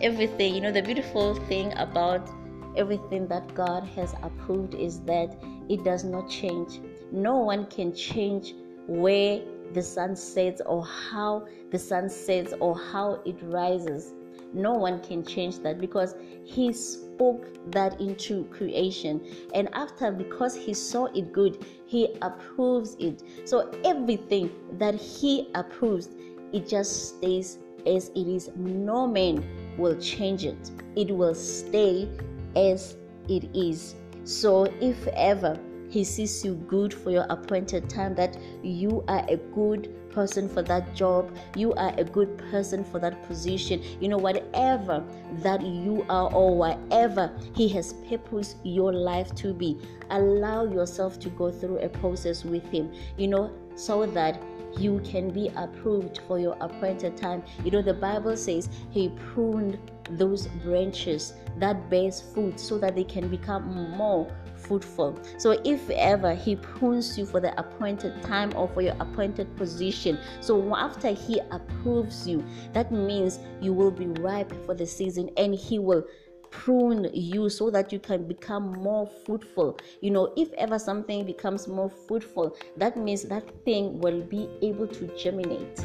everything, 0.00 0.54
you 0.54 0.60
know, 0.60 0.72
the 0.72 0.82
beautiful 0.82 1.34
thing 1.46 1.72
about 1.76 2.28
everything 2.76 3.28
that 3.28 3.54
God 3.54 3.84
has 3.94 4.14
approved 4.22 4.74
is 4.74 5.00
that 5.02 5.36
it 5.68 5.84
does 5.84 6.04
not 6.04 6.28
change. 6.28 6.80
No 7.12 7.36
one 7.36 7.66
can 7.66 7.94
change 7.94 8.54
where 8.88 9.40
the 9.72 9.82
sun 9.82 10.16
sets 10.16 10.60
or 10.66 10.84
how 10.84 11.46
the 11.70 11.78
sun 11.78 12.08
sets 12.08 12.52
or 12.60 12.78
how 12.78 13.20
it 13.24 13.36
rises. 13.42 14.12
No 14.54 14.72
one 14.74 15.00
can 15.00 15.24
change 15.24 15.60
that 15.60 15.80
because 15.80 16.14
he 16.44 16.72
spoke 16.72 17.46
that 17.70 17.98
into 18.00 18.44
creation. 18.44 19.24
And 19.54 19.68
after, 19.72 20.12
because 20.12 20.54
he 20.54 20.74
saw 20.74 21.06
it 21.06 21.32
good, 21.32 21.64
he 21.86 22.14
approves 22.20 22.96
it. 22.98 23.22
So 23.44 23.70
everything 23.84 24.50
that 24.78 24.94
he 24.94 25.48
approves, 25.54 26.10
it 26.52 26.68
just 26.68 27.16
stays 27.16 27.58
as 27.86 28.10
it 28.10 28.28
is. 28.28 28.50
No 28.56 29.06
man 29.06 29.44
will 29.78 29.96
change 29.96 30.44
it, 30.44 30.70
it 30.96 31.10
will 31.10 31.34
stay 31.34 32.08
as 32.54 32.96
it 33.28 33.44
is. 33.56 33.94
So 34.24 34.64
if 34.80 35.06
ever 35.08 35.58
he 35.92 36.04
sees 36.04 36.42
you 36.42 36.54
good 36.54 36.94
for 36.94 37.10
your 37.10 37.26
appointed 37.28 37.90
time, 37.90 38.14
that 38.14 38.38
you 38.62 39.04
are 39.08 39.26
a 39.28 39.36
good 39.36 39.94
person 40.10 40.48
for 40.48 40.62
that 40.62 40.94
job, 40.94 41.36
you 41.54 41.74
are 41.74 41.92
a 41.98 42.04
good 42.04 42.38
person 42.50 42.82
for 42.82 42.98
that 42.98 43.22
position. 43.24 43.82
You 44.00 44.08
know, 44.08 44.16
whatever 44.16 45.04
that 45.40 45.60
you 45.60 46.06
are 46.08 46.32
or 46.32 46.56
whatever 46.56 47.30
He 47.54 47.68
has 47.68 47.92
purposed 48.08 48.56
your 48.64 48.94
life 48.94 49.34
to 49.36 49.52
be, 49.52 49.78
allow 50.08 50.64
yourself 50.64 51.18
to 51.20 51.28
go 51.28 51.50
through 51.52 51.80
a 51.80 51.90
process 51.90 52.42
with 52.42 52.64
Him, 52.70 52.90
you 53.18 53.28
know, 53.28 53.52
so 53.74 54.06
that 54.06 54.42
you 54.78 54.98
can 55.04 55.28
be 55.28 55.50
approved 55.56 56.20
for 56.26 56.38
your 56.38 56.56
appointed 56.62 57.18
time. 57.18 57.42
You 57.64 57.70
know, 57.70 57.82
the 57.82 57.92
Bible 57.92 58.38
says 58.38 58.70
He 58.90 59.10
pruned 59.34 59.78
those 60.08 60.46
branches 60.64 61.34
that 61.58 61.90
bears 61.90 62.22
fruit 62.32 62.58
so 62.58 62.78
that 62.78 62.94
they 62.94 63.04
can 63.04 63.28
become 63.28 63.90
more 63.96 64.34
fruitful. 64.72 65.18
So 65.36 65.60
if 65.64 65.90
ever 65.90 66.34
he 66.34 66.56
prunes 66.56 67.18
you 67.18 67.26
for 67.26 67.40
the 67.40 67.58
appointed 67.58 68.22
time 68.22 68.52
or 68.56 68.68
for 68.68 68.80
your 68.80 68.96
appointed 69.00 69.54
position, 69.56 70.18
so 70.40 70.74
after 70.74 71.08
he 71.08 71.40
approves 71.50 72.26
you, 72.26 72.42
that 72.72 72.90
means 72.90 73.38
you 73.60 73.74
will 73.74 73.90
be 73.90 74.06
ripe 74.06 74.52
for 74.64 74.74
the 74.74 74.86
season 74.86 75.30
and 75.36 75.54
he 75.54 75.78
will 75.78 76.06
prune 76.50 77.08
you 77.12 77.48
so 77.48 77.70
that 77.70 77.92
you 77.92 77.98
can 77.98 78.26
become 78.26 78.72
more 78.72 79.08
fruitful. 79.24 79.78
You 80.00 80.10
know, 80.10 80.32
if 80.36 80.52
ever 80.54 80.78
something 80.78 81.24
becomes 81.26 81.68
more 81.68 81.90
fruitful, 81.90 82.56
that 82.76 82.96
means 82.96 83.22
that 83.24 83.44
thing 83.64 84.00
will 84.00 84.22
be 84.22 84.48
able 84.62 84.86
to 84.86 85.06
germinate. 85.18 85.84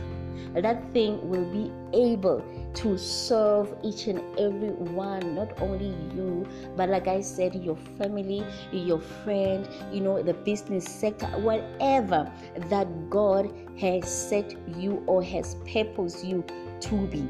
That 0.61 0.91
thing 0.93 1.29
will 1.29 1.45
be 1.45 1.71
able 1.93 2.43
to 2.75 2.97
serve 2.97 3.75
each 3.83 4.07
and 4.07 4.19
every 4.39 4.71
one, 4.71 5.35
not 5.35 5.61
only 5.61 5.93
you, 6.15 6.47
but 6.75 6.89
like 6.89 7.07
I 7.07 7.21
said, 7.21 7.55
your 7.55 7.75
family, 7.97 8.45
your 8.71 8.99
friend, 8.99 9.67
you 9.91 10.01
know, 10.01 10.21
the 10.21 10.33
business 10.33 10.85
sector, 10.85 11.27
whatever 11.39 12.31
that 12.69 13.09
God 13.09 13.51
has 13.79 14.09
set 14.09 14.55
you 14.77 15.03
or 15.05 15.23
has 15.23 15.55
purposed 15.71 16.25
you 16.25 16.43
to 16.81 17.07
be. 17.07 17.29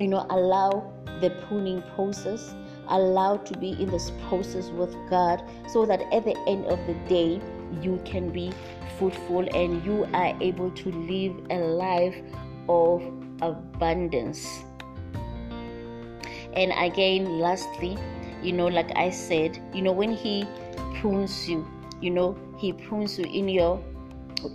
You 0.00 0.08
know, 0.08 0.26
allow 0.30 0.92
the 1.20 1.30
pruning 1.48 1.82
process, 1.94 2.54
allow 2.88 3.36
to 3.36 3.58
be 3.58 3.72
in 3.72 3.90
this 3.90 4.12
process 4.28 4.68
with 4.70 4.94
God 5.10 5.42
so 5.68 5.84
that 5.86 6.00
at 6.12 6.24
the 6.24 6.38
end 6.46 6.66
of 6.66 6.78
the 6.86 6.94
day, 7.08 7.40
you 7.82 8.00
can 8.04 8.30
be 8.30 8.52
fruitful 8.98 9.48
and 9.54 9.84
you 9.84 10.06
are 10.12 10.36
able 10.40 10.70
to 10.72 10.90
live 10.90 11.34
a 11.50 11.58
life 11.58 12.16
of 12.68 13.02
abundance. 13.40 14.64
And 16.54 16.72
again, 16.76 17.38
lastly, 17.38 17.96
you 18.42 18.52
know, 18.52 18.66
like 18.66 18.90
I 18.96 19.10
said, 19.10 19.60
you 19.72 19.82
know, 19.82 19.92
when 19.92 20.12
He 20.12 20.44
prunes 20.96 21.48
you, 21.48 21.66
you 22.00 22.10
know, 22.10 22.36
He 22.58 22.72
prunes 22.72 23.18
you 23.18 23.24
in 23.24 23.48
your, 23.48 23.82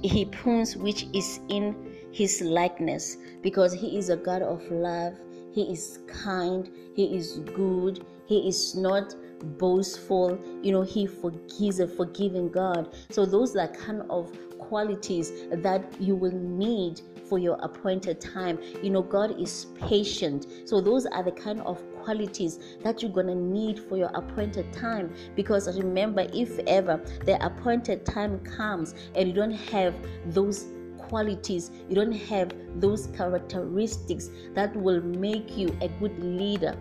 He 0.01 0.25
prunes 0.25 0.75
which 0.75 1.07
is 1.13 1.39
in 1.49 1.75
His 2.11 2.41
likeness 2.41 3.17
because 3.41 3.73
He 3.73 3.97
is 3.97 4.09
a 4.09 4.17
God 4.17 4.41
of 4.41 4.69
love. 4.71 5.13
He 5.53 5.71
is 5.71 5.99
kind. 6.07 6.69
He 6.95 7.15
is 7.15 7.39
good. 7.55 8.05
He 8.25 8.47
is 8.47 8.75
not 8.75 9.15
boastful. 9.43 10.39
You 10.61 10.71
know, 10.71 10.81
He 10.81 11.05
forgives 11.07 11.79
a 11.79 11.87
forgiving 11.87 12.49
God. 12.49 12.93
So 13.09 13.25
those 13.25 13.55
are 13.55 13.67
kind 13.67 14.03
of 14.09 14.31
qualities 14.59 15.31
that 15.51 15.83
you 15.99 16.15
will 16.15 16.31
need 16.31 17.01
for 17.29 17.39
your 17.39 17.57
appointed 17.61 18.19
time. 18.19 18.59
You 18.81 18.89
know, 18.89 19.01
God 19.01 19.39
is 19.39 19.67
patient. 19.79 20.47
So, 20.65 20.81
those 20.81 21.05
are 21.05 21.23
the 21.23 21.31
kind 21.31 21.61
of 21.61 21.81
qualities 22.03 22.59
that 22.83 23.01
you're 23.01 23.11
going 23.11 23.27
to 23.27 23.35
need 23.35 23.79
for 23.79 23.97
your 23.97 24.11
appointed 24.13 24.71
time. 24.73 25.13
Because 25.35 25.67
remember, 25.77 26.27
if 26.33 26.59
ever 26.67 27.01
the 27.25 27.43
appointed 27.45 28.05
time 28.05 28.39
comes 28.39 28.93
and 29.15 29.27
you 29.27 29.33
don't 29.33 29.51
have 29.51 29.95
those 30.27 30.65
qualities, 30.97 31.71
you 31.89 31.95
don't 31.95 32.11
have 32.11 32.51
those 32.75 33.07
characteristics 33.07 34.29
that 34.53 34.75
will 34.75 35.01
make 35.01 35.57
you 35.57 35.75
a 35.81 35.87
good 35.99 36.17
leader 36.23 36.77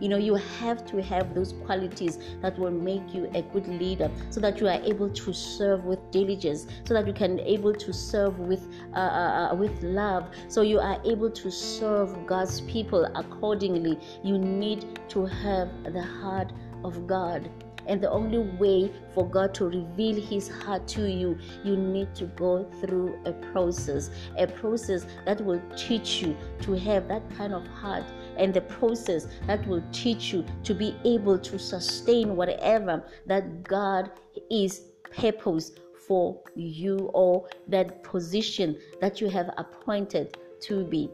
you 0.00 0.08
know, 0.08 0.16
you 0.16 0.34
have 0.34 0.84
to 0.86 1.02
have 1.02 1.34
those 1.34 1.52
qualities 1.64 2.18
that 2.42 2.58
will 2.58 2.70
make 2.70 3.14
you 3.14 3.30
a 3.34 3.42
good 3.42 3.68
leader 3.68 4.10
so 4.30 4.40
that 4.40 4.60
you 4.60 4.68
are 4.68 4.80
able 4.82 5.10
to 5.10 5.32
serve 5.32 5.84
with 5.84 5.98
diligence, 6.10 6.66
so 6.84 6.94
that 6.94 7.06
you 7.06 7.12
can 7.12 7.40
able 7.40 7.72
to 7.74 7.92
serve 7.92 8.38
with 8.38 8.68
uh, 8.94 8.98
uh, 8.98 9.50
uh, 9.52 9.54
with 9.54 9.82
love, 9.82 10.26
so 10.48 10.62
you 10.62 10.78
are 10.78 11.00
able 11.04 11.30
to 11.30 11.50
serve 11.50 12.26
God's 12.26 12.60
people 12.62 13.04
accordingly. 13.14 13.98
You 14.22 14.38
need 14.38 15.00
to 15.10 15.26
have 15.26 15.68
the 15.84 16.02
heart 16.02 16.52
of 16.84 17.06
God. 17.06 17.48
And 17.86 18.00
the 18.00 18.10
only 18.10 18.38
way 18.38 18.90
for 19.14 19.28
God 19.28 19.52
to 19.56 19.66
reveal 19.66 20.18
His 20.18 20.48
heart 20.48 20.88
to 20.88 21.10
you, 21.10 21.38
you 21.64 21.76
need 21.76 22.14
to 22.14 22.24
go 22.26 22.64
through 22.80 23.18
a 23.26 23.32
process, 23.32 24.10
a 24.38 24.46
process 24.46 25.06
that 25.26 25.44
will 25.44 25.60
teach 25.76 26.22
you 26.22 26.34
to 26.62 26.72
have 26.72 27.08
that 27.08 27.22
kind 27.36 27.52
of 27.52 27.66
heart 27.66 28.04
and 28.36 28.52
the 28.52 28.60
process 28.60 29.26
that 29.46 29.66
will 29.66 29.82
teach 29.92 30.32
you 30.32 30.44
to 30.64 30.74
be 30.74 30.96
able 31.04 31.38
to 31.38 31.58
sustain 31.58 32.36
whatever 32.36 33.04
that 33.26 33.62
God 33.64 34.10
is 34.50 34.82
purpose 35.16 35.72
for 36.06 36.40
you 36.54 37.10
or 37.14 37.48
that 37.68 38.02
position 38.02 38.78
that 39.00 39.20
you 39.20 39.28
have 39.28 39.50
appointed 39.56 40.36
to 40.60 40.84
be. 40.84 41.10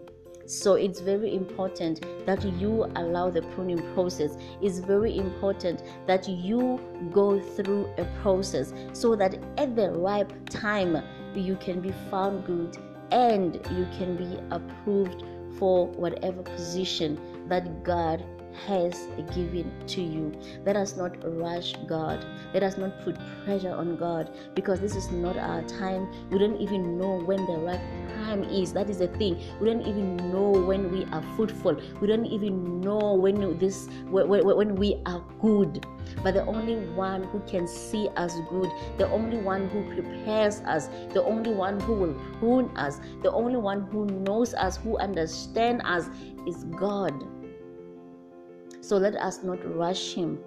So 0.46 0.74
it's 0.74 1.00
very 1.00 1.36
important 1.36 2.04
that 2.26 2.44
you 2.44 2.90
allow 2.96 3.30
the 3.30 3.42
pruning 3.42 3.80
process. 3.94 4.36
It's 4.60 4.80
very 4.80 5.16
important 5.16 5.84
that 6.08 6.28
you 6.28 6.80
go 7.12 7.40
through 7.40 7.88
a 7.98 8.04
process 8.20 8.72
so 8.92 9.14
that 9.14 9.38
at 9.58 9.76
the 9.76 9.90
ripe 9.92 10.32
time 10.48 11.04
you 11.36 11.54
can 11.56 11.80
be 11.80 11.92
found 12.10 12.44
good 12.46 12.76
and 13.12 13.54
you 13.76 13.86
can 13.96 14.16
be 14.16 14.40
approved 14.50 15.24
for 15.60 15.86
whatever 15.88 16.42
position 16.42 17.20
that 17.48 17.84
God 17.84 18.24
has 18.66 19.08
given 19.34 19.72
to 19.86 20.02
you. 20.02 20.32
Let 20.64 20.76
us 20.76 20.96
not 20.96 21.16
rush 21.38 21.74
God. 21.86 22.24
Let 22.52 22.62
us 22.62 22.76
not 22.76 23.00
put 23.04 23.16
pressure 23.44 23.72
on 23.72 23.96
God 23.96 24.30
because 24.54 24.80
this 24.80 24.96
is 24.96 25.10
not 25.10 25.36
our 25.36 25.62
time. 25.62 26.08
We 26.30 26.38
don't 26.38 26.60
even 26.60 26.98
know 26.98 27.20
when 27.20 27.44
the 27.46 27.58
right 27.58 27.80
time 28.24 28.44
is. 28.44 28.72
That 28.72 28.90
is 28.90 28.98
the 28.98 29.08
thing. 29.08 29.40
We 29.60 29.68
don't 29.68 29.86
even 29.86 30.16
know 30.16 30.50
when 30.50 30.90
we 30.90 31.04
are 31.06 31.22
fruitful. 31.36 31.80
We 32.00 32.06
don't 32.06 32.26
even 32.26 32.80
know 32.80 33.14
when 33.14 33.58
this 33.58 33.88
when, 34.08 34.28
when 34.28 34.76
we 34.76 35.00
are 35.06 35.22
good. 35.40 35.86
But 36.22 36.34
the 36.34 36.44
only 36.46 36.76
one 36.94 37.24
who 37.24 37.40
can 37.40 37.68
see 37.68 38.08
us 38.16 38.34
good, 38.48 38.70
the 38.98 39.08
only 39.10 39.38
one 39.38 39.68
who 39.68 39.82
prepares 39.94 40.60
us, 40.60 40.88
the 41.12 41.22
only 41.22 41.52
one 41.52 41.78
who 41.80 41.94
will 41.94 42.14
prune 42.38 42.76
us, 42.76 43.00
the 43.22 43.30
only 43.32 43.56
one 43.56 43.82
who 43.82 44.06
knows 44.06 44.54
us, 44.54 44.76
who 44.76 44.98
understands 44.98 45.82
us 45.84 46.08
is 46.46 46.64
God. 46.64 47.12
So 48.80 48.96
let 48.96 49.14
us 49.16 49.42
not 49.42 49.58
rush 49.76 50.14
Him 50.14 50.38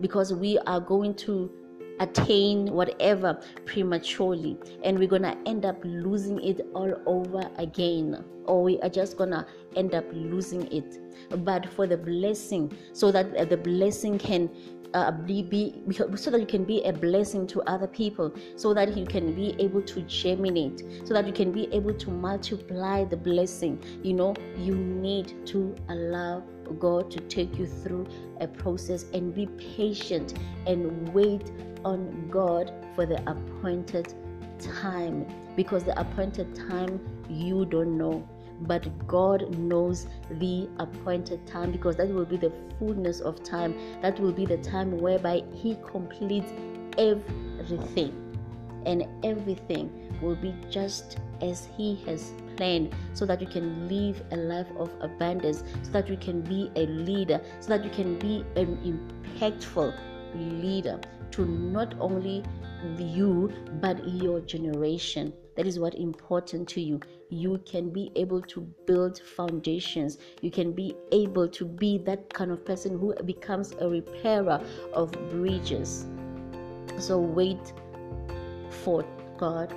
because 0.00 0.32
we 0.32 0.58
are 0.60 0.80
going 0.80 1.14
to 1.14 1.50
attain 2.00 2.72
whatever 2.72 3.38
prematurely 3.66 4.56
and 4.82 4.98
we're 4.98 5.06
gonna 5.08 5.36
end 5.46 5.64
up 5.64 5.76
losing 5.84 6.42
it 6.42 6.66
all 6.74 6.92
over 7.06 7.48
again. 7.58 8.24
Or 8.46 8.62
we 8.62 8.80
are 8.80 8.88
just 8.88 9.16
gonna 9.16 9.46
end 9.76 9.94
up 9.94 10.06
losing 10.12 10.66
it. 10.72 10.98
But 11.44 11.68
for 11.74 11.86
the 11.86 11.98
blessing 11.98 12.72
so 12.92 13.12
that 13.12 13.50
the 13.50 13.56
blessing 13.56 14.18
can 14.18 14.50
uh, 14.94 15.12
be, 15.12 15.42
be 15.42 15.82
so 16.16 16.30
that 16.30 16.40
you 16.40 16.46
can 16.46 16.64
be 16.64 16.82
a 16.82 16.92
blessing 16.92 17.46
to 17.46 17.62
other 17.62 17.86
people 17.86 18.34
so 18.56 18.74
that 18.74 18.96
you 18.96 19.06
can 19.06 19.34
be 19.34 19.54
able 19.58 19.82
to 19.82 20.00
germinate 20.02 20.82
so 21.04 21.14
that 21.14 21.26
you 21.26 21.32
can 21.32 21.52
be 21.52 21.72
able 21.72 21.94
to 21.94 22.10
multiply 22.10 23.04
the 23.04 23.16
blessing 23.16 23.80
you 24.02 24.12
know 24.12 24.34
you 24.56 24.74
need 24.74 25.46
to 25.46 25.74
allow 25.90 26.42
God 26.78 27.10
to 27.12 27.20
take 27.20 27.58
you 27.58 27.66
through 27.66 28.06
a 28.40 28.46
process 28.46 29.04
and 29.14 29.34
be 29.34 29.46
patient 29.76 30.38
and 30.66 31.08
wait 31.12 31.50
on 31.84 32.28
God 32.30 32.72
for 32.94 33.06
the 33.06 33.20
appointed 33.30 34.14
time 34.58 35.26
because 35.56 35.84
the 35.84 35.98
appointed 35.98 36.54
time 36.54 37.00
you 37.28 37.64
don't 37.64 37.96
know 37.96 38.28
but 38.62 39.06
God 39.06 39.56
knows 39.58 40.06
the 40.30 40.68
appointed 40.78 41.46
time 41.46 41.72
because 41.72 41.96
that 41.96 42.08
will 42.08 42.26
be 42.26 42.36
the 42.36 42.52
fullness 42.78 43.20
of 43.20 43.42
time. 43.42 43.74
That 44.02 44.20
will 44.20 44.32
be 44.32 44.44
the 44.44 44.58
time 44.58 44.98
whereby 44.98 45.42
He 45.54 45.76
completes 45.86 46.52
everything, 46.98 48.14
and 48.84 49.06
everything 49.24 50.18
will 50.20 50.36
be 50.36 50.54
just 50.70 51.18
as 51.40 51.68
He 51.76 51.96
has 52.06 52.32
planned 52.60 52.94
so 53.14 53.24
that 53.24 53.40
you 53.40 53.46
can 53.46 53.88
live 53.88 54.22
a 54.32 54.36
life 54.36 54.68
of 54.78 54.90
abundance, 55.00 55.64
so 55.82 55.90
that 55.92 56.08
you 56.08 56.16
can 56.18 56.42
be 56.42 56.70
a 56.76 56.86
leader, 56.86 57.40
so 57.60 57.68
that 57.68 57.82
you 57.82 57.90
can 57.90 58.18
be 58.18 58.44
an 58.56 58.76
impactful 58.84 59.94
leader 60.34 61.00
to 61.30 61.46
not 61.46 61.94
only 61.98 62.44
you 62.98 63.50
but 63.80 64.06
your 64.06 64.40
generation. 64.40 65.32
That 65.56 65.66
is 65.66 65.78
what 65.78 65.94
important 65.94 66.68
to 66.70 66.80
you 66.80 67.00
you 67.30 67.58
can 67.64 67.90
be 67.90 68.10
able 68.16 68.42
to 68.42 68.60
build 68.86 69.20
foundations. 69.36 70.18
You 70.42 70.50
can 70.50 70.72
be 70.72 70.96
able 71.12 71.48
to 71.48 71.64
be 71.64 71.98
that 71.98 72.32
kind 72.34 72.50
of 72.50 72.64
person 72.64 72.98
who 72.98 73.14
becomes 73.24 73.72
a 73.78 73.88
repairer 73.88 74.60
of 74.92 75.12
bridges. 75.30 76.06
So 76.98 77.20
wait 77.20 77.72
for 78.82 79.04
God 79.38 79.72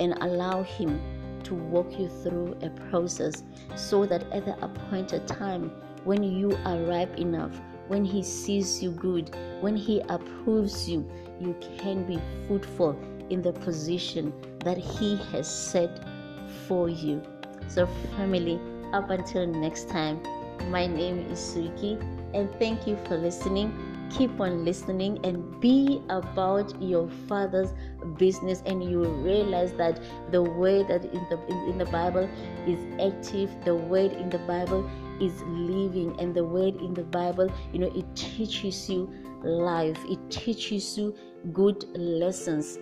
and 0.00 0.14
allow 0.20 0.64
Him 0.64 1.00
to 1.46 1.54
walk 1.54 1.98
you 1.98 2.08
through 2.08 2.56
a 2.62 2.70
process 2.90 3.42
so 3.74 4.06
that 4.06 4.22
at 4.32 4.44
the 4.44 4.56
appointed 4.64 5.26
time, 5.26 5.70
when 6.04 6.22
you 6.22 6.56
are 6.64 6.78
ripe 6.82 7.18
enough, 7.18 7.60
when 7.88 8.04
He 8.04 8.22
sees 8.22 8.82
you 8.82 8.90
good, 8.90 9.34
when 9.60 9.76
He 9.76 10.00
approves 10.08 10.88
you, 10.88 11.08
you 11.40 11.54
can 11.78 12.04
be 12.04 12.18
fruitful 12.46 12.98
in 13.30 13.42
the 13.42 13.52
position 13.52 14.32
that 14.60 14.78
He 14.78 15.16
has 15.32 15.48
set 15.48 16.04
for 16.66 16.88
you. 16.88 17.22
So, 17.68 17.86
family, 18.16 18.60
up 18.92 19.10
until 19.10 19.46
next 19.46 19.88
time, 19.88 20.20
my 20.70 20.86
name 20.86 21.18
is 21.30 21.38
Suki, 21.38 22.00
and 22.34 22.52
thank 22.58 22.86
you 22.86 22.96
for 23.06 23.16
listening. 23.16 23.72
Keep 24.10 24.40
on 24.40 24.64
listening 24.64 25.18
and 25.24 25.60
be 25.60 26.02
about 26.08 26.80
your 26.82 27.08
father's 27.28 27.72
business 28.16 28.62
and 28.66 28.82
you 28.82 29.04
realize 29.04 29.72
that 29.74 30.00
the 30.30 30.42
word 30.42 30.88
that 30.88 31.04
in 31.04 31.26
the 31.30 31.38
in, 31.48 31.70
in 31.70 31.78
the 31.78 31.86
bible 31.86 32.28
is 32.66 32.78
active 33.00 33.50
the 33.64 33.74
word 33.74 34.12
in 34.12 34.28
the 34.30 34.38
bible 34.40 34.88
is 35.20 35.42
living 35.42 36.14
and 36.20 36.34
the 36.34 36.44
word 36.44 36.76
in 36.76 36.94
the 36.94 37.02
bible 37.04 37.50
you 37.72 37.78
know 37.78 37.92
it 37.94 38.04
teaches 38.14 38.88
you 38.88 39.10
life. 39.46 39.98
It 40.08 40.18
teaches 40.30 40.96
you 40.98 41.14
good 41.52 41.84
lessons 41.96 42.78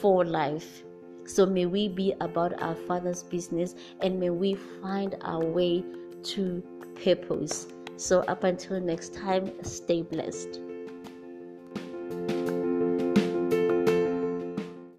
for 0.00 0.24
life. 0.24 0.84
So 1.26 1.46
may 1.46 1.66
we 1.66 1.88
be 1.88 2.14
about 2.20 2.60
our 2.62 2.74
father's 2.74 3.22
business 3.22 3.74
and 4.00 4.20
may 4.20 4.30
we 4.30 4.54
find 4.82 5.16
our 5.22 5.44
way 5.44 5.84
to 6.22 6.62
purpose 7.02 7.66
so, 7.96 8.20
up 8.22 8.44
until 8.44 8.80
next 8.80 9.14
time, 9.14 9.52
stay 9.62 10.02
blessed. 10.02 10.60